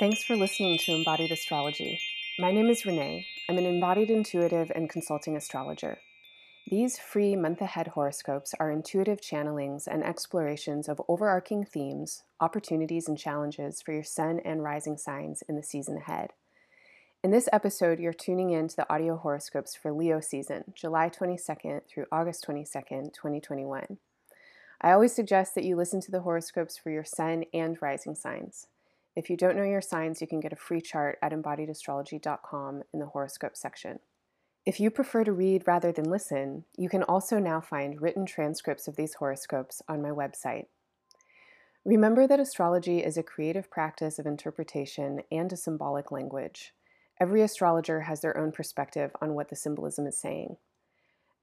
Thanks 0.00 0.22
for 0.22 0.34
listening 0.34 0.78
to 0.78 0.92
Embodied 0.92 1.30
Astrology. 1.30 2.00
My 2.38 2.52
name 2.52 2.70
is 2.70 2.86
Renee. 2.86 3.26
I'm 3.50 3.58
an 3.58 3.66
embodied 3.66 4.08
intuitive 4.08 4.72
and 4.74 4.88
consulting 4.88 5.36
astrologer. 5.36 5.98
These 6.66 6.98
free 6.98 7.36
month 7.36 7.60
ahead 7.60 7.88
horoscopes 7.88 8.54
are 8.58 8.70
intuitive 8.70 9.20
channelings 9.20 9.86
and 9.86 10.02
explorations 10.02 10.88
of 10.88 11.02
overarching 11.06 11.66
themes, 11.66 12.22
opportunities, 12.40 13.08
and 13.08 13.18
challenges 13.18 13.82
for 13.82 13.92
your 13.92 14.02
sun 14.02 14.40
and 14.42 14.62
rising 14.62 14.96
signs 14.96 15.42
in 15.50 15.56
the 15.56 15.62
season 15.62 15.98
ahead. 15.98 16.30
In 17.22 17.30
this 17.30 17.50
episode, 17.52 18.00
you're 18.00 18.14
tuning 18.14 18.52
in 18.52 18.68
to 18.68 18.76
the 18.76 18.90
audio 18.90 19.18
horoscopes 19.18 19.74
for 19.74 19.92
Leo 19.92 20.18
season, 20.18 20.72
July 20.74 21.10
22nd 21.10 21.82
through 21.86 22.06
August 22.10 22.46
22nd, 22.46 23.12
2021. 23.12 23.98
I 24.80 24.92
always 24.92 25.14
suggest 25.14 25.54
that 25.56 25.64
you 25.64 25.76
listen 25.76 26.00
to 26.00 26.10
the 26.10 26.20
horoscopes 26.20 26.78
for 26.78 26.88
your 26.88 27.04
sun 27.04 27.44
and 27.52 27.76
rising 27.82 28.14
signs. 28.14 28.66
If 29.16 29.28
you 29.28 29.36
don't 29.36 29.56
know 29.56 29.64
your 29.64 29.80
signs, 29.80 30.20
you 30.20 30.26
can 30.26 30.40
get 30.40 30.52
a 30.52 30.56
free 30.56 30.80
chart 30.80 31.18
at 31.20 31.32
embodiedastrology.com 31.32 32.82
in 32.92 33.00
the 33.00 33.06
horoscope 33.06 33.56
section. 33.56 33.98
If 34.66 34.78
you 34.78 34.90
prefer 34.90 35.24
to 35.24 35.32
read 35.32 35.64
rather 35.66 35.90
than 35.90 36.10
listen, 36.10 36.64
you 36.76 36.88
can 36.88 37.02
also 37.02 37.38
now 37.38 37.60
find 37.60 38.00
written 38.00 38.26
transcripts 38.26 38.86
of 38.86 38.96
these 38.96 39.14
horoscopes 39.14 39.82
on 39.88 40.02
my 40.02 40.10
website. 40.10 40.66
Remember 41.84 42.26
that 42.26 42.38
astrology 42.38 42.98
is 42.98 43.16
a 43.16 43.22
creative 43.22 43.70
practice 43.70 44.18
of 44.18 44.26
interpretation 44.26 45.22
and 45.32 45.50
a 45.52 45.56
symbolic 45.56 46.12
language. 46.12 46.74
Every 47.18 47.42
astrologer 47.42 48.02
has 48.02 48.20
their 48.20 48.36
own 48.36 48.52
perspective 48.52 49.10
on 49.20 49.34
what 49.34 49.48
the 49.48 49.56
symbolism 49.56 50.06
is 50.06 50.20
saying. 50.20 50.56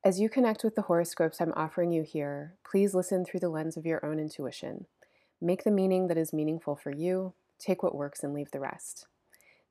As 0.06 0.20
you 0.20 0.30
connect 0.30 0.64
with 0.64 0.76
the 0.76 0.84
horoscopes 0.84 1.42
I'm 1.42 1.54
offering 1.56 1.92
you 1.92 2.04
here, 2.04 2.56
please 2.64 2.94
listen 2.94 3.26
through 3.26 3.40
the 3.40 3.50
lens 3.50 3.78
of 3.78 3.86
your 3.86 4.06
own 4.06 4.20
intuition. 4.20 4.86
Make 5.42 5.64
the 5.64 5.72
meaning 5.72 6.08
that 6.08 6.18
is 6.18 6.32
meaningful 6.32 6.76
for 6.76 6.92
you, 6.92 7.34
take 7.60 7.84
what 7.84 7.96
works, 7.96 8.24
and 8.24 8.34
leave 8.34 8.52
the 8.52 8.60
rest. 8.60 9.08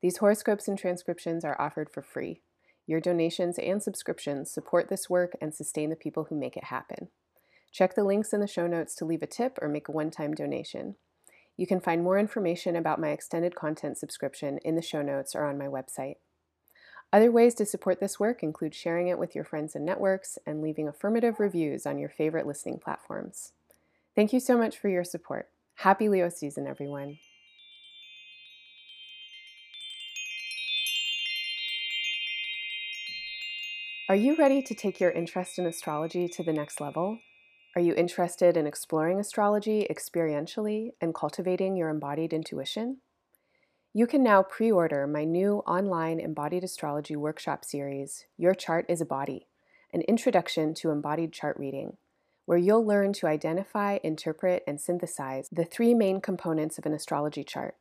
These 0.03 0.19
horoscopes 0.19 0.69
and 0.69 0.79
transcriptions 0.79 1.45
are 1.45 1.61
offered 1.61 1.91
for 1.91 2.03
free. 2.03 2.41
Your 2.87 3.01
donations 3.01 3.59
and 3.59 3.83
subscriptions 3.83 4.51
support 4.51 4.89
this 4.89 5.11
work 5.11 5.37
and 5.41 5.55
sustain 5.55 5.91
the 5.91 5.97
people 5.97 6.25
who 6.25 6.37
make 6.37 6.57
it 6.57 6.65
happen. 6.65 7.09
Check 7.73 7.95
the 7.95 8.05
links 8.05 8.33
in 8.33 8.41
the 8.41 8.47
show 8.47 8.67
notes 8.67 8.95
to 8.97 9.05
leave 9.05 9.23
a 9.23 9.27
tip 9.27 9.59
or 9.61 9.69
make 9.69 9.89
a 9.89 9.93
one 9.93 10.11
time 10.11 10.35
donation. 10.35 10.97
You 11.57 11.67
can 11.67 11.81
find 11.81 12.03
more 12.03 12.19
information 12.19 12.77
about 12.77 13.01
my 13.01 13.09
extended 13.09 13.55
content 13.55 13.99
subscription 13.99 14.59
in 14.65 14.77
the 14.77 14.83
show 14.83 15.03
notes 15.03 15.35
or 15.35 15.45
on 15.45 15.59
my 15.59 15.67
website. 15.67 16.17
Other 17.13 17.31
ways 17.31 17.55
to 17.55 17.67
support 17.67 18.01
this 18.01 18.21
work 18.21 18.43
include 18.43 18.75
sharing 18.75 19.09
it 19.09 19.19
with 19.19 19.35
your 19.35 19.45
friends 19.45 19.75
and 19.75 19.85
networks 19.85 20.39
and 20.47 20.61
leaving 20.61 20.89
affirmative 20.89 21.41
reviews 21.41 21.87
on 21.87 21.99
your 21.99 22.11
favorite 22.11 22.47
listening 22.47 22.79
platforms. 22.79 23.53
Thank 24.15 24.33
you 24.33 24.41
so 24.41 24.59
much 24.59 24.77
for 24.77 24.89
your 24.89 25.05
support. 25.05 25.49
Happy 25.77 26.09
Leo 26.09 26.29
season, 26.29 26.67
everyone. 26.67 27.19
Are 34.09 34.15
you 34.15 34.37
ready 34.37 34.63
to 34.63 34.73
take 34.73 35.01
your 35.01 35.11
interest 35.11 35.59
in 35.59 35.67
astrology 35.67 36.29
to 36.29 36.45
the 36.45 36.53
next 36.53 36.81
level? 36.81 37.19
Are 37.75 37.81
you 37.81 37.93
interested 37.93 38.57
in 38.57 38.65
exploring 38.65 39.19
astrology 39.19 39.85
experientially 39.91 40.93
and 41.01 41.13
cultivating 41.13 41.77
your 41.77 41.89
embodied 41.89 42.33
intuition? 42.33 42.99
You 43.93 44.07
can 44.07 44.23
now 44.23 44.45
pre 44.45 44.71
order 44.71 45.09
my 45.09 45.25
new 45.25 45.57
online 45.67 46.21
embodied 46.21 46.63
astrology 46.63 47.17
workshop 47.17 47.65
series, 47.65 48.27
Your 48.37 48.55
Chart 48.55 48.87
is 48.89 49.01
a 49.01 49.05
Body, 49.05 49.49
an 49.93 50.03
introduction 50.03 50.73
to 50.75 50.93
embodied 50.93 51.33
chart 51.33 51.57
reading, 51.59 51.97
where 52.45 52.59
you'll 52.59 52.87
learn 52.87 53.13
to 53.15 53.27
identify, 53.27 53.99
interpret, 54.05 54.63
and 54.69 54.81
synthesize 54.81 55.49
the 55.51 55.65
three 55.65 55.95
main 55.95 56.21
components 56.21 56.79
of 56.79 56.87
an 56.87 56.95
astrology 56.95 57.43
chart 57.43 57.75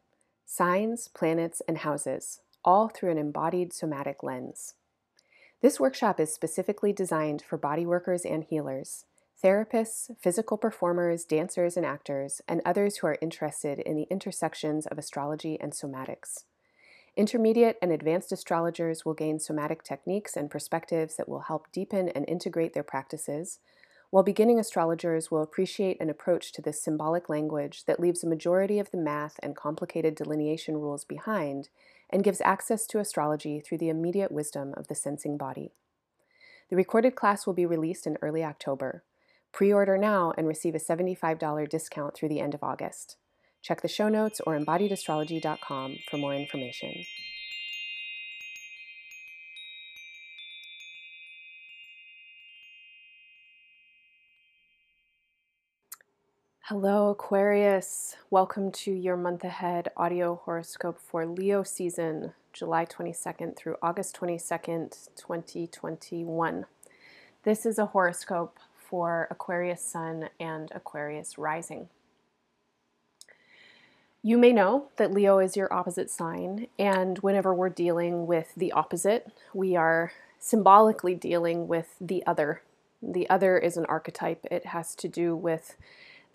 signs, 0.43 1.07
planets, 1.07 1.61
and 1.67 1.77
houses, 1.77 2.39
all 2.63 2.87
through 2.87 3.11
an 3.11 3.19
embodied 3.19 3.71
somatic 3.71 4.23
lens. 4.23 4.73
This 5.65 5.79
workshop 5.79 6.19
is 6.19 6.31
specifically 6.31 6.93
designed 6.93 7.41
for 7.41 7.57
body 7.57 7.87
workers 7.87 8.23
and 8.23 8.43
healers 8.43 9.05
therapists, 9.43 10.15
physical 10.19 10.59
performers, 10.59 11.25
dancers, 11.25 11.75
and 11.75 11.83
actors, 11.83 12.39
and 12.47 12.61
others 12.63 12.97
who 12.97 13.07
are 13.07 13.17
interested 13.19 13.79
in 13.79 13.95
the 13.95 14.05
intersections 14.11 14.85
of 14.85 14.99
astrology 14.99 15.59
and 15.59 15.71
somatics. 15.71 16.43
Intermediate 17.17 17.79
and 17.81 17.91
advanced 17.91 18.31
astrologers 18.31 19.05
will 19.05 19.15
gain 19.15 19.39
somatic 19.39 19.81
techniques 19.81 20.37
and 20.37 20.51
perspectives 20.51 21.15
that 21.15 21.27
will 21.27 21.39
help 21.39 21.71
deepen 21.71 22.09
and 22.09 22.29
integrate 22.29 22.75
their 22.75 22.83
practices, 22.83 23.57
while 24.11 24.21
beginning 24.21 24.59
astrologers 24.59 25.31
will 25.31 25.41
appreciate 25.41 25.99
an 25.99 26.11
approach 26.11 26.51
to 26.51 26.61
this 26.61 26.79
symbolic 26.79 27.27
language 27.27 27.85
that 27.85 27.99
leaves 27.99 28.23
a 28.23 28.29
majority 28.29 28.77
of 28.77 28.91
the 28.91 28.97
math 28.97 29.39
and 29.41 29.55
complicated 29.55 30.13
delineation 30.13 30.77
rules 30.77 31.03
behind 31.03 31.69
and 32.09 32.23
gives 32.23 32.41
access 32.41 32.85
to 32.87 32.99
astrology 32.99 33.59
through 33.59 33.79
the 33.79 33.89
immediate 33.89 34.31
wisdom 34.31 34.73
of 34.77 34.87
the 34.87 34.95
sensing 34.95 35.37
body. 35.37 35.71
The 36.69 36.75
recorded 36.75 37.15
class 37.15 37.45
will 37.45 37.53
be 37.53 37.65
released 37.65 38.07
in 38.07 38.17
early 38.21 38.43
October. 38.43 39.03
Pre 39.51 39.71
order 39.71 39.97
now 39.97 40.33
and 40.37 40.47
receive 40.47 40.75
a 40.75 40.79
$75 40.79 41.69
discount 41.69 42.15
through 42.15 42.29
the 42.29 42.39
end 42.39 42.53
of 42.53 42.63
August. 42.63 43.17
Check 43.61 43.81
the 43.81 43.87
show 43.87 44.09
notes 44.09 44.41
or 44.45 44.57
embodiedastrology.com 44.59 45.97
for 46.09 46.17
more 46.17 46.35
information. 46.35 47.05
Hello, 56.69 57.09
Aquarius. 57.09 58.15
Welcome 58.31 58.71
to 58.71 58.91
your 58.91 59.15
month 59.15 59.43
ahead 59.43 59.89
audio 59.95 60.41
horoscope 60.45 60.99
for 60.99 61.23
Leo 61.23 61.61
season, 61.61 62.33
July 62.53 62.87
22nd 62.87 63.55
through 63.55 63.75
August 63.83 64.19
22nd, 64.19 65.09
2021. 65.15 66.65
This 67.43 67.67
is 67.67 67.77
a 67.77 67.85
horoscope 67.85 68.57
for 68.75 69.27
Aquarius 69.29 69.83
Sun 69.83 70.29
and 70.39 70.71
Aquarius 70.73 71.37
Rising. 71.37 71.87
You 74.23 74.39
may 74.39 74.51
know 74.51 74.87
that 74.97 75.13
Leo 75.13 75.37
is 75.37 75.55
your 75.55 75.71
opposite 75.71 76.09
sign, 76.09 76.65
and 76.79 77.19
whenever 77.19 77.53
we're 77.53 77.69
dealing 77.69 78.25
with 78.25 78.53
the 78.57 78.71
opposite, 78.71 79.31
we 79.53 79.75
are 79.75 80.13
symbolically 80.39 81.13
dealing 81.13 81.67
with 81.67 81.95
the 82.01 82.25
other. 82.25 82.63
The 83.03 83.29
other 83.29 83.55
is 83.59 83.77
an 83.77 83.85
archetype, 83.85 84.47
it 84.49 84.65
has 84.65 84.95
to 84.95 85.07
do 85.07 85.35
with 85.35 85.75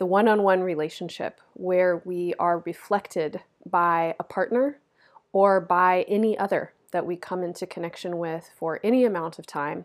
the 0.01 0.07
one 0.07 0.27
on 0.27 0.43
one 0.43 0.63
relationship 0.63 1.43
where 1.53 2.01
we 2.07 2.33
are 2.39 2.61
reflected 2.61 3.43
by 3.67 4.15
a 4.19 4.25
partner 4.25 4.79
or 5.31 5.61
by 5.61 6.07
any 6.09 6.39
other 6.39 6.73
that 6.91 7.05
we 7.05 7.17
come 7.17 7.43
into 7.45 7.67
connection 7.67 8.17
with 8.17 8.51
for 8.59 8.81
any 8.83 9.05
amount 9.05 9.39
of 9.39 9.47
time 9.47 9.85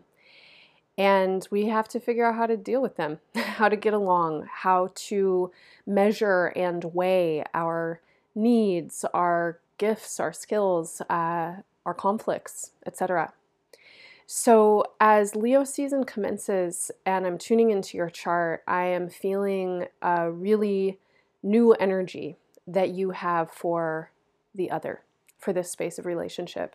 and 0.96 1.46
we 1.50 1.66
have 1.66 1.86
to 1.86 2.00
figure 2.00 2.24
out 2.24 2.36
how 2.36 2.46
to 2.46 2.56
deal 2.56 2.80
with 2.80 2.96
them, 2.96 3.18
how 3.34 3.68
to 3.68 3.76
get 3.76 3.92
along, 3.92 4.48
how 4.50 4.88
to 4.94 5.52
measure 5.86 6.46
and 6.56 6.82
weigh 6.94 7.44
our 7.52 8.00
needs, 8.34 9.04
our 9.12 9.60
gifts, 9.76 10.18
our 10.18 10.32
skills, 10.32 11.02
uh, 11.10 11.56
our 11.84 11.94
conflicts, 11.94 12.70
etc. 12.86 13.34
So, 14.28 14.82
as 15.00 15.36
Leo 15.36 15.62
season 15.62 16.02
commences 16.02 16.90
and 17.04 17.24
I'm 17.24 17.38
tuning 17.38 17.70
into 17.70 17.96
your 17.96 18.10
chart, 18.10 18.64
I 18.66 18.86
am 18.86 19.08
feeling 19.08 19.86
a 20.02 20.32
really 20.32 20.98
new 21.44 21.74
energy 21.74 22.36
that 22.66 22.90
you 22.90 23.10
have 23.10 23.52
for 23.52 24.10
the 24.52 24.68
other, 24.68 25.02
for 25.38 25.52
this 25.52 25.70
space 25.70 25.96
of 25.98 26.06
relationship. 26.06 26.74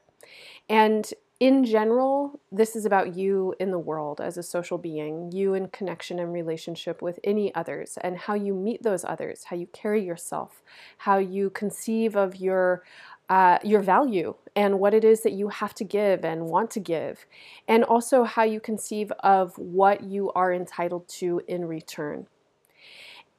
And 0.69 1.13
in 1.41 1.66
general, 1.66 2.40
this 2.51 2.75
is 2.75 2.85
about 2.85 3.16
you 3.16 3.56
in 3.59 3.72
the 3.72 3.79
world 3.79 4.22
as 4.22 4.38
a 4.38 4.44
social 4.44 4.78
being, 4.78 5.31
you 5.31 5.56
in 5.56 5.69
connection 5.69 6.19
and 6.19 6.31
relationship 6.31 7.01
with 7.01 7.19
any 7.23 7.53
others, 7.56 7.97
and 8.01 8.16
how 8.16 8.35
you 8.35 8.53
meet 8.53 8.84
those 8.84 9.03
others, 9.03 9.46
how 9.46 9.55
you 9.55 9.66
carry 9.73 10.05
yourself, 10.05 10.61
how 10.99 11.17
you 11.17 11.49
conceive 11.49 12.16
of 12.16 12.35
your 12.35 12.84
uh, 13.31 13.57
your 13.63 13.81
value 13.81 14.35
and 14.57 14.78
what 14.78 14.93
it 14.93 15.05
is 15.05 15.22
that 15.23 15.31
you 15.31 15.47
have 15.47 15.73
to 15.73 15.85
give 15.85 16.25
and 16.25 16.47
want 16.47 16.69
to 16.69 16.81
give, 16.81 17.25
and 17.66 17.81
also 17.85 18.25
how 18.25 18.43
you 18.43 18.59
conceive 18.59 19.09
of 19.22 19.57
what 19.57 20.03
you 20.03 20.33
are 20.33 20.53
entitled 20.53 21.07
to 21.07 21.41
in 21.47 21.63
return. 21.63 22.28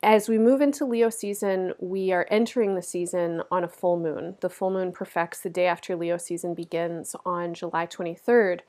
As 0.03 0.31
we 0.31 0.39
move 0.39 0.63
into 0.63 0.87
Leo 0.87 1.11
season, 1.11 1.75
we 1.79 2.11
are 2.11 2.27
entering 2.31 2.75
the 2.75 2.83
season 2.83 3.43
on 3.51 3.65
a 3.65 3.69
full 3.69 3.99
moon. 3.99 4.37
The 4.41 4.49
full 4.49 4.71
moon 4.71 4.93
perfects 4.93 5.43
the 5.43 5.51
day 5.51 5.67
after 5.67 5.95
Leo 5.95 6.17
season 6.17 6.55
begins 6.55 7.15
on 7.27 7.53
July 7.53 7.87
23rd. 7.87 8.61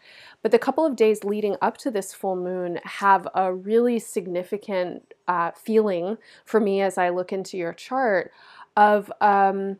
But 0.41 0.51
the 0.51 0.59
couple 0.59 0.85
of 0.85 0.97
days 0.97 1.23
leading 1.23 1.55
up 1.61 1.77
to 1.77 1.89
this 1.89 2.13
full 2.13 2.35
moon 2.35 2.81
have 2.83 3.29
a 3.33 3.51
really 3.51 3.97
significant 3.97 5.13
uh, 5.27 5.51
feeling 5.55 6.17
for 6.43 6.59
me 6.59 6.81
as 6.81 6.97
I 6.97 7.09
look 7.09 7.31
into 7.31 7.57
your 7.57 7.73
chart 7.73 8.31
of 8.75 9.11
um, 9.21 9.77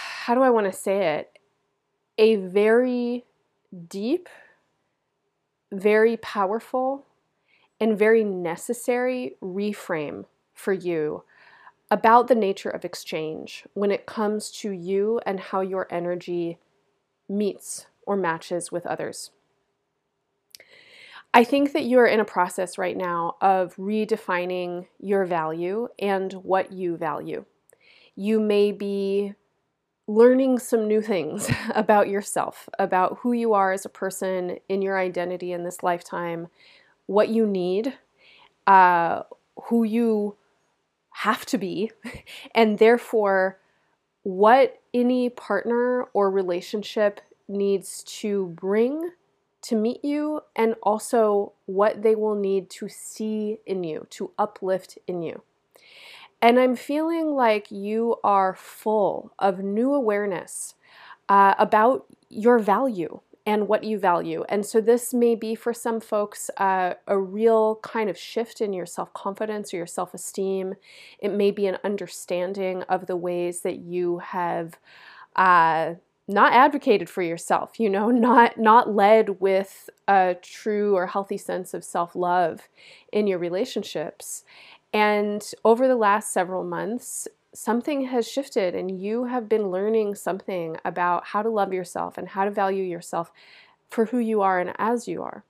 how 0.00 0.34
do 0.34 0.42
I 0.42 0.50
want 0.50 0.66
to 0.66 0.72
say 0.72 1.18
it? 1.18 1.38
A 2.18 2.36
very 2.36 3.24
deep, 3.88 4.28
very 5.72 6.16
powerful, 6.16 7.06
and 7.80 7.98
very 7.98 8.24
necessary 8.24 9.36
reframe 9.42 10.26
for 10.54 10.72
you 10.72 11.24
about 11.90 12.28
the 12.28 12.34
nature 12.34 12.68
of 12.68 12.84
exchange 12.84 13.64
when 13.74 13.90
it 13.90 14.06
comes 14.06 14.50
to 14.50 14.70
you 14.70 15.20
and 15.26 15.40
how 15.40 15.60
your 15.60 15.88
energy 15.90 16.58
meets 17.28 17.86
or 18.06 18.16
matches 18.16 18.70
with 18.70 18.86
others. 18.86 19.30
I 21.32 21.44
think 21.44 21.72
that 21.72 21.84
you're 21.84 22.06
in 22.06 22.20
a 22.20 22.24
process 22.24 22.76
right 22.76 22.96
now 22.96 23.36
of 23.40 23.74
redefining 23.76 24.86
your 24.98 25.24
value 25.24 25.88
and 25.98 26.32
what 26.32 26.72
you 26.72 26.96
value. 26.96 27.44
You 28.16 28.40
may 28.40 28.72
be 28.72 29.34
learning 30.10 30.58
some 30.58 30.88
new 30.88 31.00
things 31.00 31.48
about 31.74 32.08
yourself, 32.08 32.68
about 32.78 33.18
who 33.20 33.32
you 33.32 33.54
are 33.54 33.72
as 33.72 33.84
a 33.84 33.88
person 33.88 34.58
in 34.68 34.82
your 34.82 34.98
identity 34.98 35.52
in 35.52 35.62
this 35.62 35.82
lifetime, 35.82 36.48
what 37.06 37.28
you 37.28 37.46
need, 37.46 37.94
uh, 38.66 39.22
who 39.64 39.84
you 39.84 40.34
have 41.10 41.46
to 41.46 41.58
be, 41.58 41.90
and 42.54 42.78
therefore 42.78 43.58
what 44.22 44.80
any 44.92 45.30
partner 45.30 46.02
or 46.12 46.30
relationship 46.30 47.20
needs 47.48 48.02
to 48.04 48.46
bring 48.48 49.10
to 49.62 49.76
meet 49.76 50.02
you, 50.02 50.40
and 50.56 50.74
also 50.82 51.52
what 51.66 52.02
they 52.02 52.14
will 52.14 52.34
need 52.34 52.70
to 52.70 52.88
see 52.88 53.58
in 53.66 53.84
you, 53.84 54.06
to 54.08 54.30
uplift 54.38 54.96
in 55.06 55.20
you. 55.20 55.42
And 56.42 56.58
I'm 56.58 56.74
feeling 56.76 57.34
like 57.34 57.70
you 57.70 58.16
are 58.24 58.54
full 58.54 59.32
of 59.38 59.58
new 59.60 59.92
awareness 59.92 60.74
uh, 61.28 61.54
about 61.58 62.06
your 62.28 62.58
value 62.58 63.20
and 63.46 63.68
what 63.68 63.84
you 63.84 63.98
value. 63.98 64.44
And 64.48 64.64
so, 64.64 64.80
this 64.80 65.12
may 65.12 65.34
be 65.34 65.54
for 65.54 65.72
some 65.74 66.00
folks 66.00 66.50
uh, 66.56 66.94
a 67.06 67.18
real 67.18 67.76
kind 67.82 68.08
of 68.08 68.18
shift 68.18 68.60
in 68.60 68.72
your 68.72 68.86
self 68.86 69.12
confidence 69.12 69.72
or 69.74 69.78
your 69.78 69.86
self 69.86 70.14
esteem. 70.14 70.74
It 71.18 71.32
may 71.32 71.50
be 71.50 71.66
an 71.66 71.78
understanding 71.84 72.82
of 72.84 73.06
the 73.06 73.16
ways 73.16 73.60
that 73.62 73.78
you 73.78 74.18
have. 74.18 74.78
Uh, 75.36 75.94
not 76.28 76.52
advocated 76.52 77.08
for 77.08 77.22
yourself 77.22 77.80
you 77.80 77.90
know 77.90 78.08
not 78.10 78.56
not 78.56 78.94
led 78.94 79.40
with 79.40 79.90
a 80.06 80.36
true 80.40 80.94
or 80.94 81.08
healthy 81.08 81.36
sense 81.36 81.74
of 81.74 81.82
self-love 81.82 82.68
in 83.12 83.26
your 83.26 83.38
relationships 83.38 84.44
and 84.92 85.52
over 85.64 85.86
the 85.86 85.96
last 85.96 86.32
several 86.32 86.64
months 86.64 87.28
something 87.52 88.02
has 88.06 88.30
shifted 88.30 88.74
and 88.74 89.00
you 89.00 89.24
have 89.24 89.48
been 89.48 89.70
learning 89.70 90.14
something 90.14 90.76
about 90.84 91.26
how 91.26 91.42
to 91.42 91.50
love 91.50 91.72
yourself 91.72 92.16
and 92.16 92.28
how 92.28 92.44
to 92.44 92.50
value 92.50 92.84
yourself 92.84 93.32
for 93.88 94.06
who 94.06 94.18
you 94.18 94.40
are 94.40 94.60
and 94.60 94.72
as 94.78 95.08
you 95.08 95.22
are. 95.22 95.44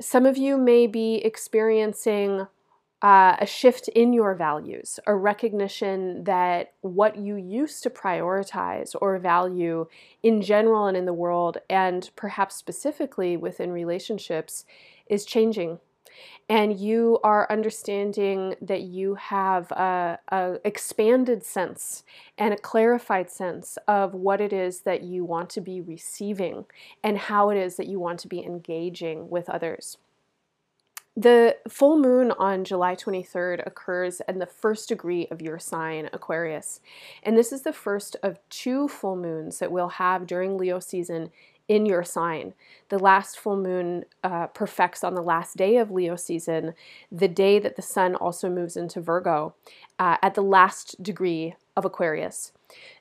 Some 0.00 0.26
of 0.26 0.36
you 0.36 0.56
may 0.56 0.86
be 0.86 1.16
experiencing 1.16 2.46
uh, 3.02 3.36
a 3.40 3.46
shift 3.46 3.88
in 3.88 4.12
your 4.12 4.34
values, 4.34 4.98
a 5.06 5.14
recognition 5.14 6.24
that 6.24 6.72
what 6.80 7.16
you 7.16 7.36
used 7.36 7.82
to 7.84 7.90
prioritize 7.90 8.94
or 9.00 9.18
value 9.18 9.86
in 10.22 10.42
general 10.42 10.86
and 10.86 10.96
in 10.96 11.04
the 11.04 11.12
world, 11.12 11.58
and 11.70 12.10
perhaps 12.16 12.56
specifically 12.56 13.36
within 13.36 13.70
relationships, 13.70 14.64
is 15.08 15.24
changing 15.24 15.78
and 16.48 16.78
you 16.78 17.18
are 17.22 17.50
understanding 17.50 18.54
that 18.60 18.82
you 18.82 19.14
have 19.16 19.70
a, 19.72 20.18
a, 20.28 20.58
expanded 20.64 21.44
sense 21.44 22.04
and 22.36 22.54
a 22.54 22.58
clarified 22.58 23.30
sense 23.30 23.78
of 23.86 24.14
what 24.14 24.40
it 24.40 24.52
is 24.52 24.80
that 24.80 25.02
you 25.02 25.24
want 25.24 25.50
to 25.50 25.60
be 25.60 25.80
receiving 25.80 26.64
and 27.02 27.18
how 27.18 27.50
it 27.50 27.58
is 27.58 27.76
that 27.76 27.86
you 27.86 27.98
want 27.98 28.18
to 28.20 28.28
be 28.28 28.42
engaging 28.42 29.28
with 29.28 29.48
others. 29.48 29.98
The 31.18 31.56
full 31.68 31.98
moon 31.98 32.30
on 32.30 32.62
July 32.62 32.94
23rd 32.94 33.66
occurs 33.66 34.22
in 34.28 34.38
the 34.38 34.46
first 34.46 34.88
degree 34.88 35.26
of 35.32 35.42
your 35.42 35.58
sign, 35.58 36.08
Aquarius. 36.12 36.78
And 37.24 37.36
this 37.36 37.50
is 37.50 37.62
the 37.62 37.72
first 37.72 38.14
of 38.22 38.38
two 38.50 38.86
full 38.86 39.16
moons 39.16 39.58
that 39.58 39.72
we'll 39.72 39.88
have 39.88 40.28
during 40.28 40.56
Leo 40.56 40.78
season 40.78 41.32
in 41.68 41.86
your 41.86 42.02
sign. 42.02 42.54
The 42.88 42.98
last 42.98 43.38
full 43.38 43.56
moon 43.56 44.04
uh, 44.24 44.48
perfects 44.48 45.04
on 45.04 45.14
the 45.14 45.22
last 45.22 45.56
day 45.56 45.76
of 45.76 45.90
Leo 45.90 46.16
season, 46.16 46.74
the 47.12 47.28
day 47.28 47.58
that 47.58 47.76
the 47.76 47.82
sun 47.82 48.14
also 48.14 48.48
moves 48.48 48.76
into 48.76 49.00
Virgo 49.00 49.54
uh, 49.98 50.16
at 50.22 50.34
the 50.34 50.42
last 50.42 51.02
degree 51.02 51.54
of 51.76 51.84
Aquarius. 51.84 52.52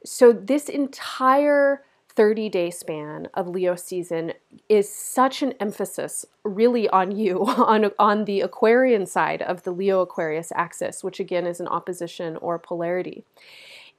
So, 0.04 0.32
this 0.32 0.70
entire 0.70 1.84
30 2.18 2.50
day 2.50 2.72
span 2.72 3.28
of 3.36 3.48
Leo 3.48 3.76
season 3.76 4.34
is 4.68 4.92
such 4.92 5.44
an 5.44 5.54
emphasis 5.60 6.26
really 6.44 6.90
on 6.90 7.16
you, 7.16 7.46
on, 7.46 7.92
on 8.00 8.26
the 8.26 8.42
Aquarian 8.42 9.06
side 9.06 9.42
of 9.44 9.64
the 9.64 9.72
Leo 9.72 10.02
Aquarius 10.02 10.52
axis, 10.56 11.04
which 11.04 11.20
again 11.20 11.46
is 11.46 11.60
an 11.60 11.68
opposition 11.68 12.36
or 12.38 12.58
polarity. 12.58 13.24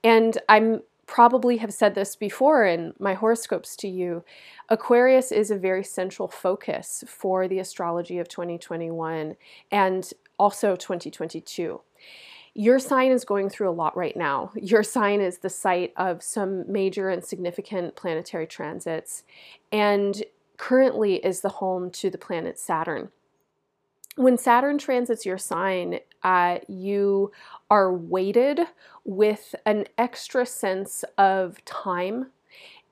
And 0.03 0.37
I'm 0.49 0.83
probably 1.09 1.57
have 1.57 1.73
said 1.73 1.95
this 1.95 2.15
before 2.15 2.65
in 2.65 2.93
my 3.01 3.15
horoscopes 3.15 3.75
to 3.75 3.89
you. 3.89 4.23
Aquarius 4.69 5.33
is 5.33 5.51
a 5.51 5.57
very 5.57 5.83
central 5.83 6.29
focus 6.29 7.03
for 7.09 7.49
the 7.49 7.59
astrology 7.59 8.19
of 8.19 8.29
2021 8.29 9.35
and 9.73 10.13
also 10.39 10.77
2022. 10.77 11.81
Your 12.55 12.79
sign 12.79 13.11
is 13.11 13.25
going 13.25 13.49
through 13.49 13.71
a 13.71 13.73
lot 13.73 13.97
right 13.97 14.17
now. 14.17 14.53
Your 14.55 14.83
sign 14.83 15.21
is 15.21 15.39
the 15.39 15.49
site 15.49 15.93
of 15.97 16.23
some 16.23 16.71
major 16.71 17.09
and 17.09 17.25
significant 17.25 17.97
planetary 17.97 18.47
transits 18.47 19.25
and 19.73 20.23
currently 20.59 21.17
is 21.25 21.41
the 21.41 21.49
home 21.49 21.91
to 21.93 22.11
the 22.11 22.19
planet 22.19 22.59
Saturn 22.59 23.11
when 24.19 24.37
Saturn 24.37 24.79
transits 24.79 25.25
your 25.25 25.39
sign, 25.39 26.01
uh, 26.25 26.59
you 26.67 27.31
are 27.71 27.93
weighted 27.93 28.61
with 29.05 29.55
an 29.65 29.87
extra 29.97 30.45
sense 30.45 31.05
of 31.17 31.65
time 31.65 32.27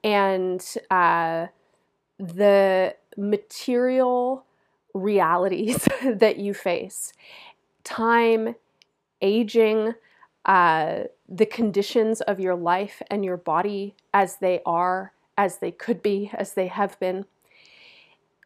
and 0.04 0.64
uh, 0.88 1.46
the 2.18 2.94
material 3.16 4.44
realities 4.94 5.88
that 6.04 6.38
you 6.38 6.54
face. 6.54 7.12
Time, 7.82 8.54
aging, 9.20 9.94
uh, 10.44 11.00
the 11.28 11.46
conditions 11.46 12.20
of 12.20 12.38
your 12.38 12.54
life 12.54 13.02
and 13.10 13.24
your 13.24 13.36
body 13.36 13.96
as 14.14 14.36
they 14.36 14.60
are, 14.64 15.12
as 15.36 15.58
they 15.58 15.72
could 15.72 16.02
be, 16.02 16.30
as 16.34 16.54
they 16.54 16.68
have 16.68 16.98
been 17.00 17.24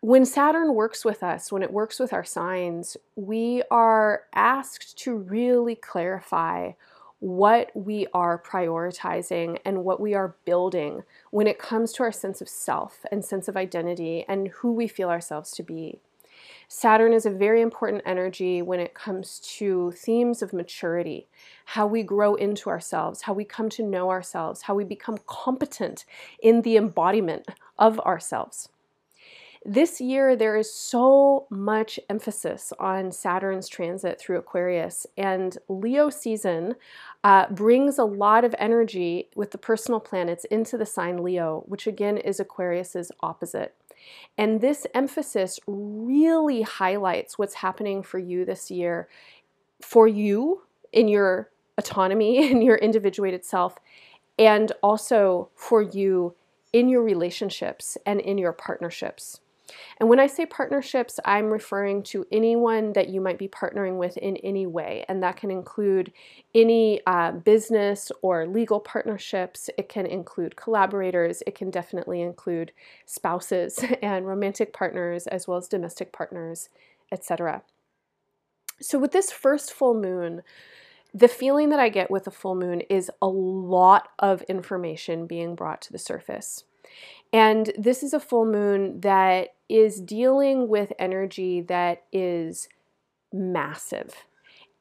when 0.00 0.24
Saturn 0.24 0.74
works 0.74 1.04
with 1.04 1.22
us, 1.22 1.52
when 1.52 1.62
it 1.62 1.72
works 1.72 1.98
with 1.98 2.12
our 2.12 2.24
signs, 2.24 2.96
we 3.16 3.62
are 3.70 4.22
asked 4.34 4.96
to 4.98 5.14
really 5.14 5.74
clarify 5.74 6.72
what 7.18 7.70
we 7.74 8.06
are 8.14 8.42
prioritizing 8.42 9.58
and 9.62 9.84
what 9.84 10.00
we 10.00 10.14
are 10.14 10.36
building 10.46 11.02
when 11.30 11.46
it 11.46 11.58
comes 11.58 11.92
to 11.92 12.02
our 12.02 12.12
sense 12.12 12.40
of 12.40 12.48
self 12.48 13.04
and 13.12 13.22
sense 13.22 13.46
of 13.46 13.58
identity 13.58 14.24
and 14.26 14.48
who 14.48 14.72
we 14.72 14.88
feel 14.88 15.10
ourselves 15.10 15.50
to 15.50 15.62
be. 15.62 15.98
Saturn 16.66 17.12
is 17.12 17.26
a 17.26 17.30
very 17.30 17.60
important 17.60 18.02
energy 18.06 18.62
when 18.62 18.80
it 18.80 18.94
comes 18.94 19.38
to 19.58 19.90
themes 19.90 20.40
of 20.40 20.54
maturity, 20.54 21.28
how 21.66 21.86
we 21.86 22.02
grow 22.02 22.36
into 22.36 22.70
ourselves, 22.70 23.22
how 23.22 23.34
we 23.34 23.44
come 23.44 23.68
to 23.68 23.82
know 23.82 24.08
ourselves, 24.08 24.62
how 24.62 24.74
we 24.74 24.84
become 24.84 25.18
competent 25.26 26.06
in 26.42 26.62
the 26.62 26.78
embodiment 26.78 27.46
of 27.78 28.00
ourselves. 28.00 28.70
This 29.64 30.00
year, 30.00 30.36
there 30.36 30.56
is 30.56 30.72
so 30.72 31.46
much 31.50 32.00
emphasis 32.08 32.72
on 32.78 33.12
Saturn's 33.12 33.68
transit 33.68 34.18
through 34.18 34.38
Aquarius, 34.38 35.06
and 35.18 35.58
Leo 35.68 36.08
season 36.08 36.76
uh, 37.24 37.46
brings 37.50 37.98
a 37.98 38.04
lot 38.04 38.42
of 38.42 38.54
energy 38.58 39.28
with 39.36 39.50
the 39.50 39.58
personal 39.58 40.00
planets 40.00 40.46
into 40.46 40.78
the 40.78 40.86
sign 40.86 41.22
Leo, 41.22 41.62
which 41.66 41.86
again 41.86 42.16
is 42.16 42.40
Aquarius's 42.40 43.12
opposite. 43.20 43.74
And 44.38 44.62
this 44.62 44.86
emphasis 44.94 45.60
really 45.66 46.62
highlights 46.62 47.38
what's 47.38 47.54
happening 47.54 48.02
for 48.02 48.18
you 48.18 48.46
this 48.46 48.70
year, 48.70 49.08
for 49.82 50.08
you 50.08 50.62
in 50.90 51.06
your 51.06 51.50
autonomy, 51.76 52.50
in 52.50 52.62
your 52.62 52.76
individuated 52.76 53.44
self, 53.44 53.76
and 54.38 54.72
also 54.82 55.50
for 55.54 55.82
you 55.82 56.34
in 56.72 56.88
your 56.88 57.02
relationships 57.02 57.98
and 58.06 58.20
in 58.20 58.38
your 58.38 58.54
partnerships. 58.54 59.40
And 59.98 60.08
when 60.08 60.20
I 60.20 60.26
say 60.26 60.46
partnerships, 60.46 61.20
I'm 61.24 61.50
referring 61.50 62.02
to 62.04 62.26
anyone 62.32 62.92
that 62.94 63.08
you 63.08 63.20
might 63.20 63.38
be 63.38 63.48
partnering 63.48 63.98
with 63.98 64.16
in 64.16 64.36
any 64.38 64.66
way. 64.66 65.04
And 65.08 65.22
that 65.22 65.36
can 65.36 65.50
include 65.50 66.12
any 66.54 67.00
uh, 67.06 67.32
business 67.32 68.10
or 68.22 68.46
legal 68.46 68.80
partnerships, 68.80 69.70
it 69.78 69.88
can 69.88 70.06
include 70.06 70.56
collaborators, 70.56 71.42
it 71.46 71.54
can 71.54 71.70
definitely 71.70 72.20
include 72.22 72.72
spouses 73.06 73.78
and 74.02 74.26
romantic 74.26 74.72
partners, 74.72 75.26
as 75.26 75.46
well 75.46 75.58
as 75.58 75.68
domestic 75.68 76.12
partners, 76.12 76.68
etc. 77.12 77.62
So, 78.80 78.98
with 78.98 79.12
this 79.12 79.30
first 79.30 79.72
full 79.72 79.94
moon, 79.94 80.42
the 81.12 81.28
feeling 81.28 81.70
that 81.70 81.80
I 81.80 81.88
get 81.88 82.10
with 82.10 82.26
a 82.26 82.30
full 82.30 82.54
moon 82.54 82.82
is 82.82 83.10
a 83.20 83.26
lot 83.26 84.08
of 84.18 84.42
information 84.42 85.26
being 85.26 85.54
brought 85.54 85.82
to 85.82 85.92
the 85.92 85.98
surface. 85.98 86.64
And 87.32 87.72
this 87.78 88.02
is 88.02 88.12
a 88.12 88.20
full 88.20 88.44
moon 88.44 89.00
that 89.00 89.54
is 89.68 90.00
dealing 90.00 90.68
with 90.68 90.92
energy 90.98 91.60
that 91.62 92.02
is 92.12 92.68
massive 93.32 94.26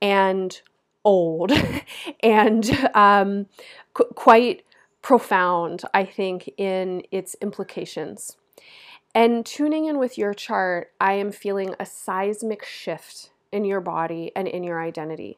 and 0.01 0.61
old 1.03 1.51
and 2.23 2.69
um, 2.93 3.45
qu- 3.93 4.11
quite 4.15 4.63
profound, 5.01 5.83
I 5.93 6.05
think, 6.05 6.49
in 6.57 7.03
its 7.11 7.35
implications. 7.41 8.35
And 9.15 9.45
tuning 9.45 9.85
in 9.85 9.97
with 9.97 10.17
your 10.17 10.33
chart, 10.33 10.91
I 10.99 11.13
am 11.13 11.31
feeling 11.31 11.75
a 11.79 11.85
seismic 11.85 12.63
shift 12.65 13.31
in 13.51 13.65
your 13.65 13.81
body 13.81 14.31
and 14.35 14.47
in 14.47 14.63
your 14.63 14.81
identity. 14.81 15.37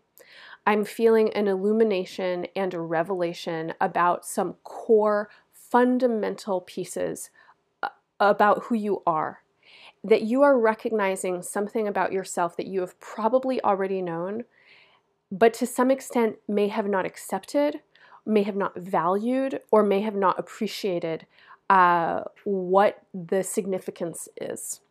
I'm 0.65 0.85
feeling 0.85 1.31
an 1.33 1.47
illumination 1.47 2.45
and 2.55 2.73
a 2.73 2.79
revelation 2.79 3.73
about 3.81 4.25
some 4.25 4.55
core 4.63 5.29
fundamental 5.71 6.61
pieces 6.61 7.29
uh, 7.81 7.89
about 8.19 8.63
who 8.65 8.75
you 8.75 9.01
are. 9.07 9.41
That 10.03 10.23
you 10.23 10.41
are 10.41 10.59
recognizing 10.59 11.41
something 11.41 11.87
about 11.87 12.11
yourself 12.11 12.57
that 12.57 12.67
you 12.67 12.81
have 12.81 12.99
probably 12.99 13.63
already 13.63 14.01
known, 14.01 14.43
but 15.31 15.53
to 15.55 15.65
some 15.65 15.89
extent 15.89 16.37
may 16.47 16.67
have 16.67 16.87
not 16.87 17.05
accepted, 17.05 17.79
may 18.25 18.43
have 18.43 18.55
not 18.55 18.77
valued, 18.77 19.61
or 19.71 19.83
may 19.83 20.01
have 20.01 20.15
not 20.15 20.37
appreciated 20.37 21.25
uh, 21.69 22.23
what 22.43 23.03
the 23.13 23.43
significance 23.43 24.27
is. 24.39 24.81